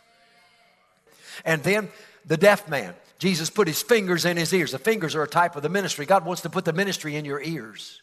And 1.46 1.64
then 1.64 1.90
the 2.28 2.38
deaf 2.38 2.70
man. 2.70 2.94
Jesus 3.20 3.50
put 3.50 3.68
his 3.68 3.82
fingers 3.82 4.26
in 4.26 4.38
his 4.38 4.54
ears. 4.54 4.72
The 4.72 4.80
fingers 4.80 5.16
are 5.16 5.24
a 5.24 5.28
type 5.28 5.56
of 5.56 5.64
the 5.64 5.70
ministry. 5.70 6.06
God 6.06 6.26
wants 6.26 6.44
to 6.44 6.50
put 6.50 6.66
the 6.66 6.74
ministry 6.74 7.16
in 7.16 7.26
your 7.26 7.42
ears. 7.42 8.02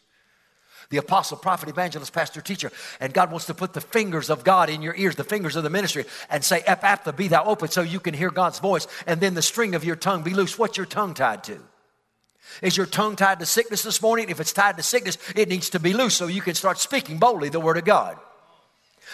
The 0.89 0.97
apostle, 0.97 1.37
prophet, 1.37 1.69
evangelist, 1.69 2.13
pastor, 2.13 2.41
teacher. 2.41 2.71
And 2.99 3.13
God 3.13 3.31
wants 3.31 3.45
to 3.47 3.53
put 3.53 3.73
the 3.73 3.81
fingers 3.81 4.29
of 4.29 4.43
God 4.43 4.69
in 4.69 4.81
your 4.81 4.95
ears, 4.95 5.15
the 5.15 5.23
fingers 5.23 5.55
of 5.55 5.63
the 5.63 5.69
ministry, 5.69 6.05
and 6.29 6.43
say, 6.43 6.61
Ephphatha, 6.61 7.15
be 7.15 7.27
thou 7.27 7.45
open 7.45 7.69
so 7.69 7.81
you 7.81 7.99
can 7.99 8.13
hear 8.13 8.29
God's 8.29 8.59
voice. 8.59 8.87
And 9.07 9.21
then 9.21 9.33
the 9.33 9.41
string 9.41 9.73
of 9.73 9.83
your 9.83 9.95
tongue 9.95 10.21
be 10.21 10.33
loose. 10.33 10.59
What's 10.59 10.77
your 10.77 10.85
tongue 10.85 11.13
tied 11.13 11.43
to? 11.45 11.59
Is 12.61 12.77
your 12.77 12.85
tongue 12.85 13.15
tied 13.15 13.39
to 13.39 13.45
sickness 13.45 13.83
this 13.83 14.01
morning? 14.01 14.29
If 14.29 14.39
it's 14.39 14.53
tied 14.53 14.77
to 14.77 14.83
sickness, 14.83 15.17
it 15.35 15.49
needs 15.49 15.71
to 15.71 15.79
be 15.79 15.93
loose 15.93 16.15
so 16.15 16.27
you 16.27 16.41
can 16.41 16.55
start 16.55 16.77
speaking 16.77 17.17
boldly 17.17 17.49
the 17.49 17.59
word 17.59 17.77
of 17.77 17.85
God. 17.85 18.17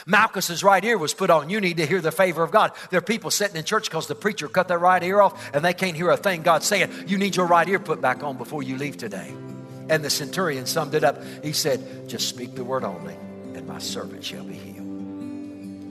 Malchus's 0.06 0.64
right 0.64 0.84
ear 0.84 0.98
was 0.98 1.14
put 1.14 1.30
on. 1.30 1.50
You 1.50 1.62
need 1.62 1.78
to 1.78 1.86
hear 1.86 2.02
the 2.02 2.12
favor 2.12 2.44
of 2.44 2.52
God. 2.52 2.72
There 2.90 2.98
are 2.98 3.02
people 3.02 3.32
sitting 3.32 3.56
in 3.56 3.64
church 3.64 3.86
because 3.86 4.08
the 4.08 4.16
preacher 4.16 4.48
cut 4.48 4.68
their 4.68 4.80
right 4.80 5.02
ear 5.04 5.22
off 5.22 5.54
and 5.54 5.64
they 5.64 5.74
can't 5.74 5.96
hear 5.96 6.10
a 6.10 6.18
thing 6.18 6.42
God's 6.42 6.66
saying. 6.66 6.92
You 7.08 7.18
need 7.18 7.36
your 7.36 7.46
right 7.46 7.68
ear 7.68 7.80
put 7.80 8.02
back 8.02 8.24
on 8.24 8.38
before 8.38 8.64
you 8.64 8.78
leave 8.78 8.98
today. 8.98 9.34
And 9.90 10.04
the 10.04 10.10
centurion 10.10 10.66
summed 10.66 10.96
it 10.96 11.04
up. 11.04 11.22
He 11.44 11.54
said, 11.54 12.08
Just 12.08 12.30
speak 12.30 12.56
the 12.56 12.64
word 12.64 12.84
only, 12.84 13.16
and 13.54 13.68
my 13.68 13.80
servant 13.80 14.24
shall 14.24 14.44
be 14.44 14.54
healed. 14.54 14.92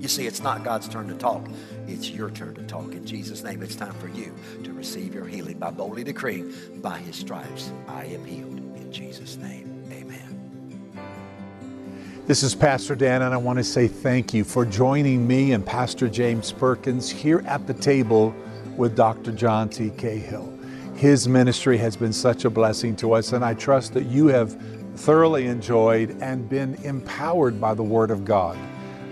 You 0.01 0.09
see, 0.09 0.27
it's 0.27 0.41
not 0.41 0.65
God's 0.65 0.89
turn 0.89 1.09
to 1.09 1.15
talk, 1.15 1.47
it's 1.87 2.09
your 2.11 2.31
turn 2.31 2.55
to 2.55 2.63
talk. 2.63 2.93
In 2.93 3.05
Jesus' 3.05 3.43
name, 3.43 3.63
it's 3.63 3.77
time 3.77 3.93
for 3.95 4.09
you 4.09 4.35
to 4.65 4.73
receive 4.73 5.15
your 5.15 5.27
healing 5.27 5.59
by 5.59 5.71
boldly 5.71 6.05
decreeing, 6.05 6.53
By 6.77 6.99
his 6.99 7.17
stripes, 7.17 7.71
I 7.87 8.07
am 8.07 8.25
healed. 8.25 8.59
In 8.77 8.91
Jesus' 8.91 9.37
name. 9.37 9.70
This 12.27 12.45
is 12.45 12.55
Pastor 12.55 12.95
Dan, 12.95 13.23
and 13.23 13.35
I 13.35 13.39
want 13.39 13.59
to 13.59 13.65
say 13.65 13.89
thank 13.89 14.33
you 14.33 14.45
for 14.45 14.65
joining 14.65 15.27
me 15.27 15.53
and 15.53 15.67
Pastor 15.67 16.09
James 16.09 16.53
Perkins 16.53 17.11
here 17.11 17.43
at 17.47 17.67
the 17.67 17.75
table 17.75 18.33
with 18.77 18.95
Dr. 18.95 19.33
John 19.33 19.69
T. 19.69 19.91
Cahill. 19.97 20.53
His 20.95 21.27
ministry 21.27 21.77
has 21.79 21.97
been 21.97 22.13
such 22.13 22.45
a 22.45 22.51
blessing 22.51 22.95
to 22.97 23.15
us, 23.15 23.33
and 23.33 23.45
I 23.45 23.55
trust 23.55 23.95
that 23.95 24.05
you 24.05 24.29
have 24.29 24.57
thoroughly 24.95 25.47
enjoyed 25.47 26.17
and 26.23 26.49
been 26.49 26.77
empowered 26.85 27.61
by 27.61 27.75
the 27.75 27.83
Word 27.83 28.13
of 28.13 28.25
God. 28.25 28.57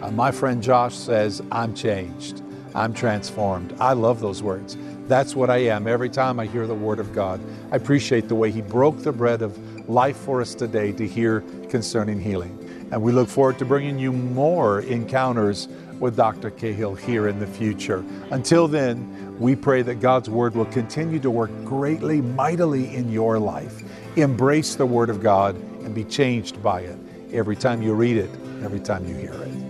Uh, 0.01 0.13
my 0.13 0.31
friend 0.31 0.63
Josh 0.63 0.95
says, 0.95 1.43
I'm 1.51 1.75
changed, 1.75 2.43
I'm 2.73 2.93
transformed. 2.95 3.75
I 3.81 3.95
love 3.95 4.21
those 4.21 4.45
words. 4.45 4.77
That's 5.09 5.35
what 5.35 5.51
I 5.51 5.57
am 5.57 5.89
every 5.89 6.11
time 6.11 6.39
I 6.39 6.47
hear 6.47 6.69
the 6.69 6.75
Word 6.75 7.01
of 7.01 7.13
God. 7.15 7.41
I 7.73 7.77
appreciate 7.77 8.29
the 8.29 8.37
way 8.37 8.53
He 8.53 8.61
broke 8.61 8.99
the 8.99 9.13
bread 9.13 9.43
of 9.43 9.59
life 9.89 10.19
for 10.19 10.41
us 10.41 10.55
today 10.55 10.93
to 10.93 11.07
hear 11.07 11.41
concerning 11.69 12.21
healing. 12.21 12.58
And 12.91 13.03
we 13.03 13.13
look 13.13 13.29
forward 13.29 13.59
to 13.59 13.65
bringing 13.65 13.99
you 13.99 14.13
more 14.13 14.81
encounters 14.81 15.69
with 16.01 16.17
Dr. 16.17 16.51
Cahill 16.51 16.95
here 16.95 17.29
in 17.29 17.39
the 17.39 17.47
future. 17.47 18.05
Until 18.31 18.69
then, 18.69 19.37
we 19.39 19.55
pray 19.55 19.83
that 19.83 19.97
God's 19.97 20.31
Word 20.31 20.55
will 20.55 20.67
continue 20.67 21.19
to 21.21 21.31
work 21.31 21.51
greatly, 21.65 22.21
mightily 22.21 22.95
in 22.95 23.11
your 23.11 23.39
life. 23.39 23.83
Embrace 24.17 24.75
the 24.75 24.87
Word 24.87 25.11
of 25.11 25.23
God 25.23 25.55
and 25.83 25.95
be 25.95 26.05
changed 26.05 26.63
by 26.63 26.81
it 26.81 26.99
every 27.33 27.57
time 27.57 27.83
you 27.83 27.95
read 27.95 28.17
it, 28.17 28.31
every 28.63 28.81
time 28.81 29.07
you 29.07 29.15
hear 29.15 29.35
it. 29.35 29.68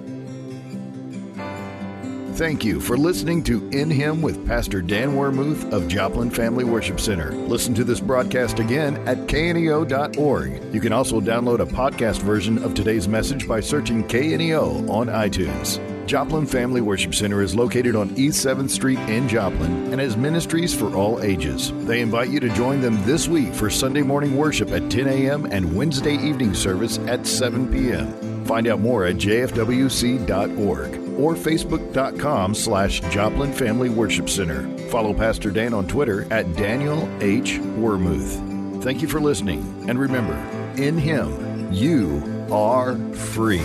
Thank 2.39 2.65
you 2.65 2.81
for 2.81 2.97
listening 2.97 3.43
to 3.45 3.69
In 3.71 3.91
Him 3.91 4.23
with 4.23 4.47
Pastor 4.47 4.81
Dan 4.81 5.17
Wermuth 5.17 5.73
of 5.73 5.89
Joplin 5.89 6.31
Family 6.31 6.63
Worship 6.63 7.01
Center. 7.01 7.33
Listen 7.33 7.75
to 7.75 7.83
this 7.83 7.99
broadcast 7.99 8.61
again 8.61 8.97
at 9.09 9.27
kneo.org. 9.27 10.73
You 10.73 10.81
can 10.81 10.93
also 10.93 11.21
download 11.21 11.59
a 11.59 11.67
podcast 11.67 12.23
version 12.23 12.63
of 12.63 12.75
today's 12.75 13.09
message 13.09 13.49
by 13.49 13.59
searching 13.59 14.05
KNEO 14.05 14.89
on 14.89 15.09
iTunes. 15.09 15.81
Joplin 16.07 16.47
Family 16.47 16.81
Worship 16.81 17.13
Center 17.13 17.43
is 17.43 17.57
located 17.57 17.97
on 17.97 18.17
East 18.17 18.47
7th 18.47 18.71
Street 18.71 19.01
in 19.01 19.29
Joplin 19.29 19.93
and 19.93 20.01
has 20.01 20.17
ministries 20.17 20.73
for 20.73 20.95
all 20.95 21.21
ages. 21.25 21.73
They 21.87 22.01
invite 22.01 22.31
you 22.31 22.39
to 22.39 22.49
join 22.51 22.81
them 22.81 23.05
this 23.05 23.27
week 23.27 23.53
for 23.53 23.69
Sunday 23.69 24.03
morning 24.03 24.37
worship 24.37 24.71
at 24.71 24.89
10 24.93 25.09
a.m. 25.09 25.47
and 25.47 25.75
Wednesday 25.77 26.15
evening 26.15 26.55
service 26.55 26.99
at 26.99 27.27
7 27.27 27.69
p.m. 27.73 28.45
Find 28.45 28.69
out 28.69 28.79
more 28.79 29.07
at 29.07 29.17
jfwc.org 29.17 31.08
or 31.19 31.35
facebook.com 31.35 32.55
slash 32.55 33.01
Joplin 33.11 33.53
Family 33.53 33.91
Worship 33.91 34.31
Center. 34.31 34.69
Follow 34.89 35.13
Pastor 35.13 35.51
Dan 35.51 35.75
on 35.75 35.87
Twitter 35.87 36.33
at 36.33 36.55
Daniel 36.55 37.09
H. 37.21 37.59
Wermuth. 37.77 38.83
Thank 38.83 39.03
you 39.03 39.09
for 39.09 39.21
listening, 39.21 39.61
and 39.89 39.99
remember, 39.99 40.37
in 40.81 40.97
Him, 40.97 41.73
you 41.73 42.23
are 42.51 42.97
free. 43.13 43.63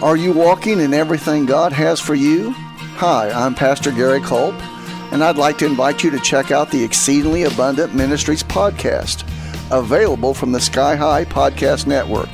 Are 0.00 0.16
you 0.16 0.32
walking 0.32 0.80
in 0.80 0.94
everything 0.94 1.46
God 1.46 1.72
has 1.72 2.00
for 2.00 2.14
you? 2.14 2.50
Hi, 2.96 3.30
I'm 3.30 3.54
Pastor 3.54 3.92
Gary 3.92 4.20
Culp, 4.20 4.54
and 5.12 5.22
I'd 5.22 5.36
like 5.36 5.58
to 5.58 5.66
invite 5.66 6.02
you 6.02 6.10
to 6.10 6.18
check 6.18 6.50
out 6.50 6.70
the 6.70 6.82
Exceedingly 6.82 7.44
Abundant 7.44 7.94
Ministries 7.94 8.42
podcast, 8.42 9.22
available 9.70 10.34
from 10.34 10.50
the 10.50 10.60
Sky 10.60 10.96
High 10.96 11.24
Podcast 11.24 11.86
Network. 11.86 12.28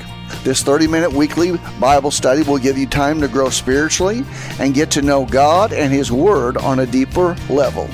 This 0.44 0.62
30 0.62 0.86
minute 0.86 1.12
weekly 1.12 1.58
Bible 1.80 2.10
study 2.10 2.42
will 2.42 2.58
give 2.58 2.78
you 2.78 2.86
time 2.86 3.20
to 3.20 3.28
grow 3.28 3.50
spiritually 3.50 4.24
and 4.58 4.74
get 4.74 4.90
to 4.92 5.02
know 5.02 5.26
God 5.26 5.72
and 5.72 5.92
His 5.92 6.12
Word 6.12 6.56
on 6.56 6.80
a 6.80 6.86
deeper 6.86 7.36
level. 7.48 7.88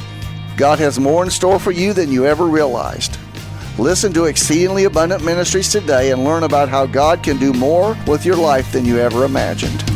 God 0.57 0.79
has 0.79 1.01
more 1.01 1.25
in 1.25 1.31
store 1.31 1.59
for 1.59 1.73
you 1.73 1.93
than 1.93 2.13
you 2.13 2.27
ever 2.27 2.47
realized. 2.47 3.19
Listen 3.79 4.13
to 4.13 4.27
Exceedingly 4.27 4.85
Abundant 4.85 5.25
Ministries 5.25 5.71
today 5.71 6.13
and 6.13 6.25
learn 6.25 6.45
about 6.45 6.69
how 6.69 6.87
God 6.87 7.25
can 7.25 7.39
do 7.39 7.53
more 7.53 7.97
with 8.07 8.25
your 8.25 8.37
life 8.37 8.71
than 8.71 8.85
you 8.85 8.99
ever 8.99 9.25
imagined. 9.25 9.94